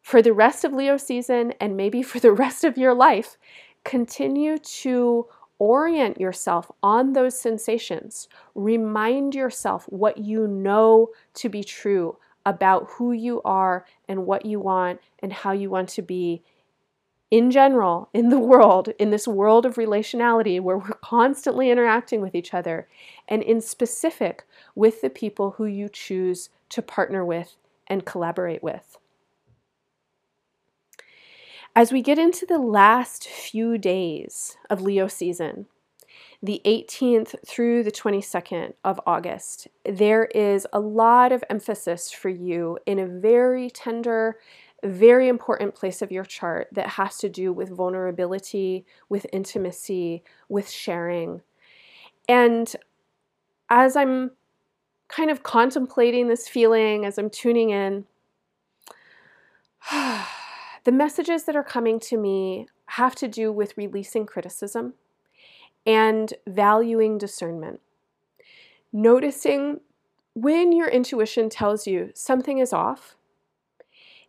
for 0.08 0.22
the 0.22 0.32
rest 0.32 0.64
of 0.64 0.72
Leo 0.72 0.96
season 0.96 1.54
and 1.60 1.76
maybe 1.76 2.02
for 2.02 2.18
the 2.18 2.32
rest 2.46 2.64
of 2.64 2.78
your 2.78 2.94
life, 2.94 3.36
continue 3.84 4.58
to 4.58 5.26
orient 5.60 6.18
yourself 6.18 6.72
on 6.82 7.12
those 7.12 7.38
sensations. 7.38 8.30
Remind 8.56 9.36
yourself 9.36 9.84
what 9.90 10.20
you 10.20 10.48
know 10.48 11.10
to 11.34 11.50
be 11.50 11.62
true 11.62 12.16
about 12.46 12.88
who 12.92 13.12
you 13.12 13.42
are 13.44 13.86
and 14.08 14.26
what 14.26 14.46
you 14.46 14.62
want 14.62 15.02
and 15.20 15.34
how 15.34 15.52
you 15.52 15.70
want 15.70 15.90
to 15.90 16.02
be 16.02 16.42
in 17.30 17.52
general 17.52 18.08
in 18.14 18.30
the 18.30 18.40
world, 18.40 18.88
in 18.98 19.10
this 19.10 19.28
world 19.28 19.66
of 19.66 19.76
relationality 19.76 20.62
where 20.62 20.78
we're 20.78 20.94
constantly 21.04 21.70
interacting 21.70 22.22
with 22.22 22.34
each 22.34 22.54
other, 22.54 22.88
and 23.28 23.44
in 23.44 23.60
specific 23.60 24.46
with 24.74 25.02
the 25.02 25.10
people 25.10 25.56
who 25.58 25.66
you 25.66 25.90
choose 25.90 26.48
to 26.70 26.82
partner 26.82 27.26
with 27.26 27.58
and 27.88 28.06
collaborate 28.06 28.64
with. 28.64 28.98
As 31.78 31.92
we 31.92 32.02
get 32.02 32.18
into 32.18 32.44
the 32.48 32.58
last 32.58 33.28
few 33.28 33.78
days 33.78 34.58
of 34.68 34.82
Leo 34.82 35.08
season, 35.08 35.68
the 36.42 36.60
18th 36.66 37.36
through 37.46 37.84
the 37.84 37.92
22nd 37.92 38.74
of 38.84 39.00
August, 39.06 39.68
there 39.86 40.26
is 40.26 40.66
a 40.74 40.80
lot 40.80 41.32
of 41.32 41.44
emphasis 41.52 42.12
for 42.12 42.30
you 42.30 42.80
in 42.88 42.98
a 42.98 43.06
very 43.06 43.70
tender, 43.70 44.40
very 44.84 45.28
important 45.28 45.76
place 45.76 46.02
of 46.02 46.12
your 46.12 46.24
chart 46.24 46.68
that 46.72 46.88
has 46.88 47.18
to 47.18 47.30
do 47.30 47.54
with 47.54 47.70
vulnerability, 47.70 48.84
with 49.08 49.28
intimacy, 49.32 50.24
with 50.50 50.68
sharing. 50.72 51.42
And 52.28 52.76
as 53.70 53.96
I'm 53.96 54.32
kind 55.10 55.30
of 55.30 55.44
contemplating 55.44 56.28
this 56.28 56.48
feeling, 56.48 57.06
as 57.06 57.20
I'm 57.20 57.30
tuning 57.30 57.70
in, 57.70 58.06
The 60.88 60.94
messages 60.94 61.44
that 61.44 61.56
are 61.58 61.66
coming 61.66 62.00
to 62.00 62.16
me 62.16 62.66
have 62.86 63.14
to 63.16 63.28
do 63.28 63.52
with 63.52 63.76
releasing 63.76 64.26
criticism 64.26 64.94
and 65.86 66.34
valuing 66.48 67.18
discernment. 67.18 67.82
Noticing 68.94 69.82
when 70.34 70.72
your 70.72 70.88
intuition 70.88 71.50
tells 71.50 71.88
you 71.88 72.12
something 72.14 72.60
is 72.60 72.72
off, 72.72 73.18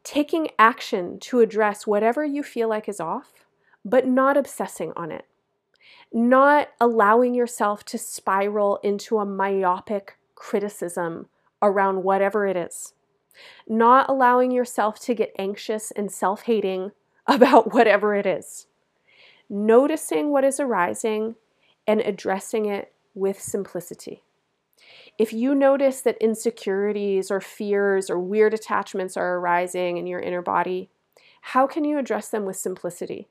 taking 0.02 0.48
action 0.58 1.20
to 1.20 1.38
address 1.38 1.86
whatever 1.86 2.24
you 2.24 2.42
feel 2.42 2.68
like 2.68 2.88
is 2.88 2.98
off, 2.98 3.46
but 3.84 4.08
not 4.08 4.36
obsessing 4.36 4.92
on 4.96 5.12
it. 5.12 5.26
Not 6.12 6.70
allowing 6.80 7.36
yourself 7.36 7.84
to 7.84 7.98
spiral 7.98 8.80
into 8.82 9.18
a 9.18 9.24
myopic 9.24 10.18
criticism 10.34 11.28
around 11.62 12.02
whatever 12.02 12.48
it 12.48 12.56
is 12.56 12.94
not 13.66 14.08
allowing 14.08 14.50
yourself 14.50 14.98
to 15.00 15.14
get 15.14 15.34
anxious 15.38 15.90
and 15.90 16.10
self 16.10 16.42
hating 16.42 16.92
about 17.26 17.72
whatever 17.72 18.14
it 18.14 18.26
is. 18.26 18.66
Noticing 19.50 20.30
what 20.30 20.44
is 20.44 20.60
arising 20.60 21.36
and 21.86 22.00
addressing 22.00 22.66
it 22.66 22.92
with 23.14 23.40
simplicity. 23.40 24.22
If 25.18 25.32
you 25.32 25.54
notice 25.54 26.00
that 26.02 26.18
insecurities 26.18 27.30
or 27.30 27.40
fears 27.40 28.08
or 28.08 28.18
weird 28.18 28.54
attachments 28.54 29.16
are 29.16 29.36
arising 29.36 29.96
in 29.96 30.06
your 30.06 30.20
inner 30.20 30.42
body, 30.42 30.90
how 31.40 31.66
can 31.66 31.84
you 31.84 31.98
address 31.98 32.28
them 32.28 32.44
with 32.44 32.56
simplicity? 32.56 33.28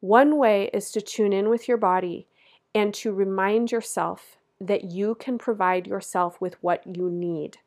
One 0.00 0.36
way 0.36 0.70
is 0.72 0.90
to 0.92 1.00
tune 1.00 1.32
in 1.32 1.48
with 1.48 1.66
your 1.66 1.76
body 1.76 2.26
and 2.74 2.92
to 2.94 3.12
remind 3.12 3.72
yourself 3.72 4.36
that 4.60 4.84
you 4.84 5.14
can 5.14 5.38
provide 5.38 5.86
yourself 5.86 6.40
with 6.40 6.62
what 6.62 6.96
you 6.96 7.10
need. 7.10 7.58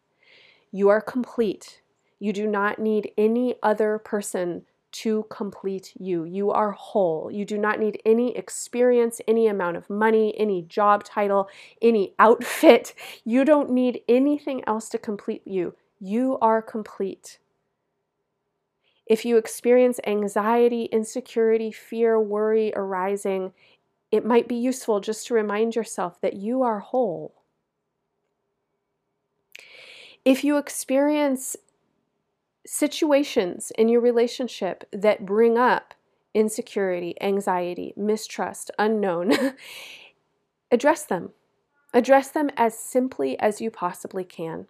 You 0.71 0.89
are 0.89 1.01
complete. 1.01 1.81
You 2.19 2.33
do 2.33 2.47
not 2.47 2.79
need 2.79 3.11
any 3.17 3.55
other 3.61 3.97
person 3.97 4.63
to 4.91 5.25
complete 5.29 5.93
you. 5.97 6.23
You 6.23 6.51
are 6.51 6.71
whole. 6.71 7.29
You 7.31 7.45
do 7.45 7.57
not 7.57 7.79
need 7.79 8.01
any 8.05 8.35
experience, 8.35 9.21
any 9.27 9.47
amount 9.47 9.77
of 9.77 9.89
money, 9.89 10.33
any 10.37 10.61
job 10.63 11.03
title, 11.03 11.49
any 11.81 12.13
outfit. 12.19 12.93
You 13.23 13.45
don't 13.45 13.69
need 13.71 14.01
anything 14.07 14.63
else 14.67 14.89
to 14.89 14.97
complete 14.97 15.43
you. 15.45 15.75
You 15.99 16.37
are 16.41 16.61
complete. 16.61 17.39
If 19.05 19.25
you 19.25 19.37
experience 19.37 19.99
anxiety, 20.05 20.85
insecurity, 20.85 21.71
fear, 21.71 22.19
worry 22.19 22.71
arising, 22.75 23.51
it 24.11 24.25
might 24.25 24.47
be 24.47 24.55
useful 24.55 24.99
just 24.99 25.27
to 25.27 25.33
remind 25.33 25.75
yourself 25.75 26.19
that 26.21 26.35
you 26.35 26.63
are 26.63 26.79
whole. 26.79 27.40
If 30.23 30.43
you 30.43 30.57
experience 30.57 31.55
situations 32.65 33.71
in 33.77 33.89
your 33.89 34.01
relationship 34.01 34.83
that 34.91 35.25
bring 35.25 35.57
up 35.57 35.93
insecurity, 36.33 37.15
anxiety, 37.21 37.93
mistrust, 37.97 38.71
unknown, 38.77 39.33
address 40.71 41.03
them. 41.03 41.31
Address 41.93 42.29
them 42.29 42.49
as 42.55 42.77
simply 42.77 43.37
as 43.39 43.59
you 43.59 43.69
possibly 43.69 44.23
can. 44.23 44.67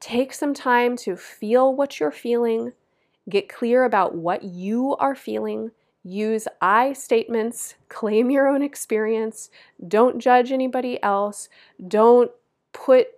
Take 0.00 0.32
some 0.32 0.52
time 0.52 0.96
to 0.98 1.16
feel 1.16 1.74
what 1.74 2.00
you're 2.00 2.10
feeling, 2.10 2.72
get 3.28 3.48
clear 3.48 3.84
about 3.84 4.14
what 4.14 4.42
you 4.42 4.96
are 4.96 5.14
feeling, 5.14 5.70
use 6.02 6.48
I 6.60 6.92
statements, 6.92 7.74
claim 7.88 8.30
your 8.30 8.48
own 8.48 8.62
experience, 8.62 9.50
don't 9.86 10.18
judge 10.18 10.52
anybody 10.52 11.02
else, 11.02 11.48
don't 11.86 12.30
put 12.72 13.08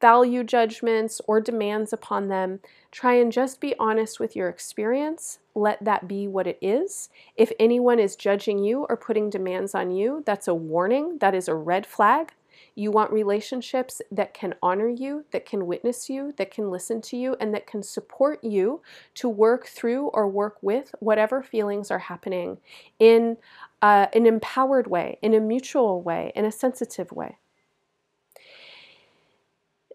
value 0.00 0.44
judgments 0.44 1.20
or 1.26 1.40
demands 1.40 1.92
upon 1.92 2.28
them. 2.28 2.60
Try 2.90 3.14
and 3.14 3.32
just 3.32 3.60
be 3.60 3.74
honest 3.78 4.20
with 4.20 4.36
your 4.36 4.48
experience. 4.48 5.38
Let 5.54 5.84
that 5.84 6.06
be 6.06 6.28
what 6.28 6.46
it 6.46 6.58
is. 6.60 7.08
If 7.36 7.52
anyone 7.58 7.98
is 7.98 8.16
judging 8.16 8.62
you 8.62 8.86
or 8.88 8.96
putting 8.96 9.30
demands 9.30 9.74
on 9.74 9.90
you, 9.90 10.22
that's 10.26 10.48
a 10.48 10.54
warning. 10.54 11.18
That 11.18 11.34
is 11.34 11.48
a 11.48 11.54
red 11.54 11.86
flag. 11.86 12.32
You 12.74 12.90
want 12.90 13.10
relationships 13.10 14.02
that 14.10 14.34
can 14.34 14.54
honor 14.62 14.88
you, 14.88 15.24
that 15.30 15.46
can 15.46 15.66
witness 15.66 16.10
you, 16.10 16.34
that 16.36 16.50
can 16.50 16.70
listen 16.70 17.00
to 17.02 17.16
you, 17.16 17.36
and 17.40 17.54
that 17.54 17.66
can 17.66 17.82
support 17.82 18.42
you 18.44 18.82
to 19.14 19.28
work 19.28 19.66
through 19.66 20.08
or 20.08 20.28
work 20.28 20.58
with 20.62 20.94
whatever 21.00 21.42
feelings 21.42 21.90
are 21.90 21.98
happening 21.98 22.58
in 22.98 23.38
uh, 23.80 24.06
an 24.14 24.26
empowered 24.26 24.88
way, 24.88 25.18
in 25.22 25.32
a 25.32 25.40
mutual 25.40 26.02
way, 26.02 26.32
in 26.34 26.44
a 26.44 26.52
sensitive 26.52 27.12
way. 27.12 27.38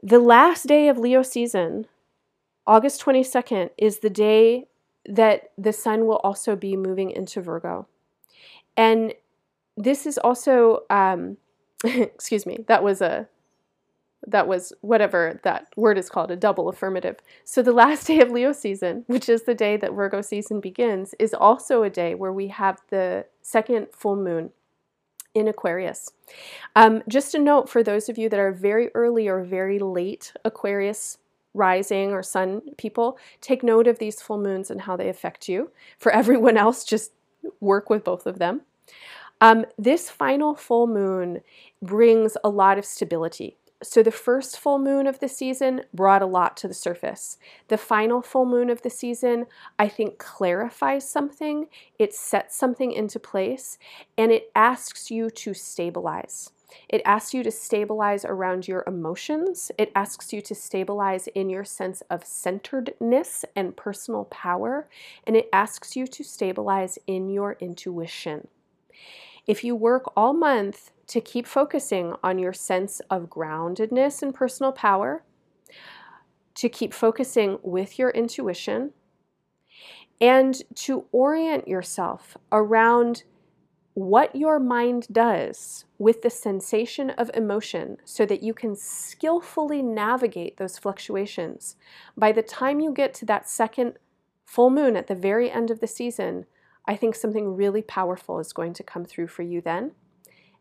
The 0.04 0.20
last 0.20 0.68
day 0.68 0.88
of 0.88 0.98
Leo 0.98 1.22
season, 1.22 1.86
August 2.66 3.04
22nd, 3.04 3.70
is 3.78 4.00
the 4.00 4.10
day 4.10 4.68
that 5.06 5.52
the 5.58 5.74
sun 5.74 6.06
will 6.06 6.18
also 6.18 6.56
be 6.56 6.76
moving 6.76 7.12
into 7.12 7.42
Virgo. 7.42 7.88
And 8.78 9.14
this 9.78 10.06
is 10.06 10.18
also 10.18 10.84
um, 10.90 11.38
excuse 11.84 12.46
me, 12.46 12.64
that 12.68 12.84
was 12.84 13.02
a 13.02 13.28
that 14.28 14.48
was 14.48 14.72
whatever 14.82 15.40
that 15.44 15.66
word 15.76 15.98
is 15.98 16.08
called, 16.08 16.30
a 16.30 16.36
double 16.36 16.70
affirmative. 16.70 17.18
So 17.44 17.64
the 17.64 17.74
last 17.74 18.06
day 18.08 18.20
of 18.20 18.30
Leo 18.30 18.52
season, 18.52 19.04
which 19.08 19.28
is 19.28 19.44
the 19.44 19.56
day 19.56 19.78
that 19.78 19.94
Virgo 19.94 20.22
season 20.22 20.60
begins, 20.60 21.16
is 21.18 21.34
also 21.34 21.82
a 21.82 21.90
day 21.90 22.14
where 22.14 22.32
we 22.32 22.48
have 22.50 22.82
the 22.90 23.26
second 23.42 23.88
full 23.92 24.16
moon 24.16 24.52
in 25.34 25.48
Aquarius. 25.48 26.12
Um, 26.76 27.04
just 27.08 27.36
a 27.36 27.40
note 27.40 27.70
for 27.70 27.84
those 27.84 28.10
of 28.10 28.18
you 28.18 28.30
that 28.30 28.40
are 28.40 28.52
very 28.52 28.90
early 28.94 29.28
or 29.28 29.44
very 29.44 29.80
late 29.80 30.34
Aquarius 30.44 31.18
rising 31.54 32.12
or 32.12 32.24
sun 32.24 32.62
people, 32.78 33.18
take 33.42 33.64
note 33.64 33.88
of 33.88 34.00
these 34.00 34.22
full 34.22 34.38
moons 34.38 34.72
and 34.72 34.82
how 34.82 34.96
they 34.96 35.10
affect 35.10 35.50
you. 35.50 35.72
For 35.98 36.12
everyone 36.12 36.58
else, 36.58 36.84
just 36.84 37.12
work 37.60 37.90
with 37.90 38.04
both 38.04 38.26
of 38.26 38.40
them. 38.40 38.62
Um, 39.42 39.66
this 39.78 40.10
final 40.10 40.54
full 40.56 40.86
moon 40.86 41.42
brings 41.82 42.38
a 42.44 42.50
lot 42.50 42.78
of 42.78 42.86
stability. 42.86 43.58
So, 43.84 44.04
the 44.04 44.12
first 44.12 44.60
full 44.60 44.78
moon 44.78 45.08
of 45.08 45.20
the 45.20 45.28
season 45.28 45.82
brought 45.94 46.22
a 46.22 46.28
lot 46.28 46.56
to 46.58 46.68
the 46.68 46.74
surface. 46.74 47.38
The 47.68 47.78
final 47.78 48.22
full 48.22 48.46
moon 48.46 48.70
of 48.70 48.84
the 48.84 48.92
season, 48.92 49.48
I 49.80 49.88
think, 49.88 50.20
clarifies 50.20 51.10
something, 51.10 51.68
it 51.98 52.14
sets 52.14 52.56
something 52.56 52.92
into 52.92 53.20
place, 53.20 53.80
and 54.18 54.32
it 54.32 54.52
asks 54.56 55.10
you 55.10 55.32
to 55.32 55.56
stabilize. 55.56 56.52
It 56.88 57.02
asks 57.06 57.34
you 57.34 57.44
to 57.44 57.52
stabilize 57.52 58.24
around 58.24 58.68
your 58.68 58.84
emotions. 58.88 59.72
It 59.78 59.92
asks 59.96 60.32
you 60.32 60.42
to 60.42 60.56
stabilize 60.56 61.28
in 61.28 61.50
your 61.50 61.66
sense 61.66 62.02
of 62.10 62.26
centeredness 62.26 63.46
and 63.56 63.76
personal 63.76 64.26
power. 64.26 64.88
And 65.26 65.36
it 65.36 65.50
asks 65.52 65.96
you 65.96 66.08
to 66.08 66.24
stabilize 66.24 66.98
in 67.08 67.30
your 67.30 67.58
intuition. 67.60 68.48
If 69.48 69.64
you 69.64 69.76
work 69.76 70.14
all 70.16 70.34
month 70.34 70.92
to 71.12 71.20
keep 71.20 71.46
focusing 71.46 72.16
on 72.24 72.40
your 72.40 72.54
sense 72.54 73.02
of 73.10 73.24
groundedness 73.30 74.22
and 74.22 74.34
personal 74.34 74.72
power, 74.72 75.26
to 76.56 76.70
keep 76.70 76.94
focusing 76.94 77.60
with 77.64 78.00
your 78.00 78.12
intuition, 78.12 78.92
and 80.22 80.62
to 80.74 81.06
orient 81.12 81.68
yourself 81.68 82.38
around 82.50 83.26
what 83.94 84.34
your 84.34 84.58
mind 84.58 85.06
does 85.12 85.84
with 85.98 86.22
the 86.22 86.30
sensation 86.30 87.10
of 87.10 87.30
emotion 87.34 87.98
so 88.06 88.26
that 88.26 88.42
you 88.42 88.54
can 88.54 88.74
skillfully 88.74 89.82
navigate 89.82 90.56
those 90.56 90.78
fluctuations. 90.78 91.76
By 92.16 92.32
the 92.32 92.42
time 92.42 92.80
you 92.80 92.94
get 92.94 93.14
to 93.16 93.26
that 93.26 93.50
second 93.50 93.96
full 94.46 94.70
moon 94.70 94.96
at 94.96 95.08
the 95.08 95.16
very 95.16 95.52
end 95.52 95.70
of 95.72 95.82
the 95.82 95.88
season, 95.88 96.46
I 96.88 96.96
think 96.96 97.16
something 97.16 97.54
really 97.54 97.82
powerful 97.82 98.40
is 98.40 98.54
going 98.54 98.74
to 98.76 98.84
come 98.84 99.04
through 99.04 99.28
for 99.28 99.44
you 99.44 99.60
then. 99.60 99.92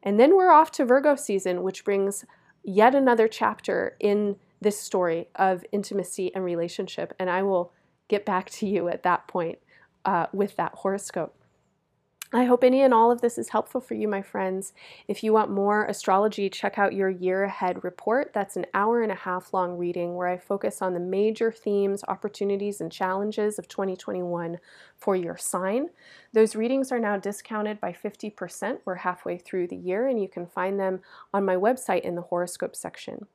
And 0.03 0.19
then 0.19 0.37
we're 0.37 0.53
off 0.53 0.71
to 0.73 0.85
Virgo 0.85 1.15
season, 1.17 1.63
which 1.63 1.85
brings 1.85 2.25
yet 2.63 2.95
another 2.95 3.29
chapter 3.29 3.97
in 4.01 4.37
this 4.61 4.79
story 4.79 5.29
of 5.37 5.65
intimacy 5.73 6.35
and 6.35 6.45
relationship. 6.45 7.15
And 7.19 7.31
I 7.31 7.43
will 7.43 7.73
get 8.09 8.27
back 8.27 8.51
to 8.51 8.67
you 8.67 8.89
at 8.89 9.03
that 9.03 9.29
point 9.29 9.59
uh, 10.05 10.27
with 10.33 10.57
that 10.57 10.75
horoscope. 10.77 11.35
I 12.33 12.45
hope 12.45 12.63
any 12.63 12.83
and 12.83 12.95
all 12.95 13.11
of 13.11 13.23
this 13.23 13.39
is 13.39 13.49
helpful 13.49 13.81
for 13.81 13.95
you, 13.95 14.07
my 14.07 14.23
friends. 14.23 14.73
If 15.09 15.25
you 15.25 15.33
want 15.33 15.51
more 15.51 15.85
astrology, 15.87 16.49
check 16.49 16.79
out 16.79 16.95
your 16.95 17.11
year 17.11 17.43
ahead 17.43 17.83
report. 17.83 18.33
That's 18.33 18.55
an 18.55 18.67
hour 18.73 19.03
and 19.03 19.11
a 19.11 19.17
half 19.17 19.53
long 19.53 19.77
reading 19.77 20.15
where 20.15 20.29
I 20.29 20.39
focus 20.39 20.81
on 20.81 20.95
the 20.95 21.01
major 21.01 21.51
themes, 21.51 22.05
opportunities, 22.07 22.81
and 22.81 22.93
challenges 22.93 23.59
of 23.59 23.67
2021 23.67 24.59
for 24.97 25.17
your 25.17 25.37
sign. 25.37 25.89
Those 26.33 26.55
readings 26.55 26.93
are 26.93 27.01
now 27.01 27.17
discounted 27.17 27.81
by 27.81 27.93
50%. 27.93 28.79
We're 28.85 28.95
halfway 28.95 29.37
through 29.37 29.67
the 29.67 29.77
year, 29.77 30.07
and 30.07 30.23
you 30.23 30.29
can 30.29 30.47
find 30.47 30.79
them 30.79 31.01
on 31.35 31.45
my 31.45 31.57
website 31.57 32.03
in 32.03 32.15
the 32.15 32.23
horoscope 32.23 32.77
section. 32.77 33.27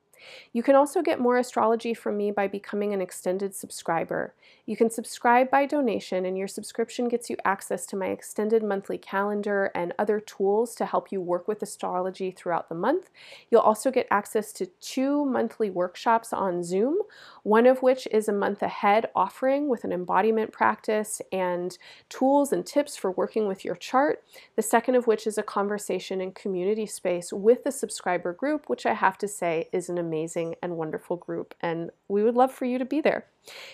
You 0.53 0.63
can 0.63 0.75
also 0.75 1.01
get 1.01 1.19
more 1.19 1.37
astrology 1.37 1.93
from 1.93 2.17
me 2.17 2.31
by 2.31 2.47
becoming 2.47 2.93
an 2.93 3.01
extended 3.01 3.53
subscriber. 3.55 4.33
You 4.65 4.75
can 4.75 4.89
subscribe 4.89 5.51
by 5.51 5.65
donation, 5.65 6.25
and 6.25 6.37
your 6.37 6.47
subscription 6.47 7.07
gets 7.07 7.29
you 7.29 7.37
access 7.45 7.85
to 7.87 7.95
my 7.95 8.07
extended 8.07 8.63
monthly 8.63 8.97
calendar 8.97 9.71
and 9.75 9.93
other 9.99 10.19
tools 10.19 10.73
to 10.75 10.85
help 10.85 11.11
you 11.11 11.21
work 11.21 11.47
with 11.47 11.61
astrology 11.61 12.31
throughout 12.31 12.69
the 12.69 12.75
month. 12.75 13.11
You'll 13.51 13.61
also 13.61 13.91
get 13.91 14.07
access 14.09 14.51
to 14.53 14.65
two 14.81 15.25
monthly 15.25 15.69
workshops 15.69 16.33
on 16.33 16.63
Zoom, 16.63 16.97
one 17.43 17.67
of 17.67 17.83
which 17.83 18.07
is 18.11 18.27
a 18.27 18.33
month 18.33 18.63
ahead 18.63 19.09
offering 19.15 19.67
with 19.67 19.83
an 19.83 19.91
embodiment 19.91 20.51
practice 20.51 21.21
and 21.31 21.77
tools 22.09 22.51
and 22.51 22.65
tips 22.65 22.95
for 22.95 23.11
working 23.11 23.47
with 23.47 23.63
your 23.63 23.75
chart. 23.75 24.23
The 24.55 24.61
second 24.61 24.95
of 24.95 25.05
which 25.05 25.27
is 25.27 25.37
a 25.37 25.43
conversation 25.43 26.21
and 26.21 26.33
community 26.33 26.85
space 26.85 27.31
with 27.31 27.63
the 27.63 27.71
subscriber 27.71 28.33
group, 28.33 28.67
which 28.67 28.85
I 28.85 28.93
have 28.93 29.17
to 29.19 29.27
say 29.27 29.69
is 29.71 29.89
an 29.89 29.97
amazing 30.05 30.55
and 30.61 30.77
wonderful 30.77 31.17
group, 31.17 31.55
and 31.61 31.89
we 32.07 32.23
would 32.23 32.35
love 32.35 32.51
for 32.51 32.65
you 32.65 32.77
to 32.77 32.85
be 32.85 33.01
there. 33.01 33.25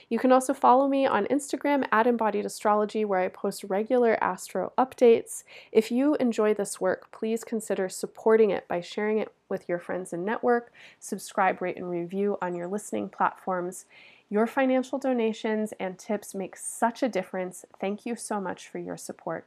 You 0.09 0.19
can 0.19 0.31
also 0.31 0.53
follow 0.53 0.87
me 0.87 1.05
on 1.05 1.25
Instagram 1.27 1.87
at 1.91 2.07
Embodied 2.07 2.45
Astrology, 2.45 3.05
where 3.05 3.21
I 3.21 3.29
post 3.29 3.63
regular 3.63 4.21
astro 4.21 4.73
updates. 4.77 5.43
If 5.71 5.91
you 5.91 6.15
enjoy 6.15 6.53
this 6.53 6.81
work, 6.81 7.11
please 7.11 7.43
consider 7.43 7.87
supporting 7.89 8.49
it 8.49 8.67
by 8.67 8.81
sharing 8.81 9.17
it 9.17 9.33
with 9.49 9.67
your 9.69 9.79
friends 9.79 10.13
and 10.13 10.25
network. 10.25 10.71
Subscribe, 10.99 11.61
rate, 11.61 11.77
and 11.77 11.89
review 11.89 12.37
on 12.41 12.55
your 12.55 12.67
listening 12.67 13.09
platforms. 13.09 13.85
Your 14.29 14.47
financial 14.47 14.97
donations 14.97 15.73
and 15.79 15.99
tips 15.99 16.33
make 16.33 16.55
such 16.55 17.03
a 17.03 17.09
difference. 17.09 17.65
Thank 17.79 18.05
you 18.05 18.15
so 18.15 18.39
much 18.39 18.67
for 18.67 18.79
your 18.79 18.97
support. 18.97 19.45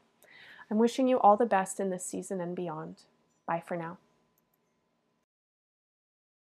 I'm 0.70 0.78
wishing 0.78 1.08
you 1.08 1.18
all 1.20 1.36
the 1.36 1.46
best 1.46 1.80
in 1.80 1.90
this 1.90 2.04
season 2.04 2.40
and 2.40 2.54
beyond. 2.54 3.02
Bye 3.46 3.62
for 3.66 3.76
now. 3.76 3.98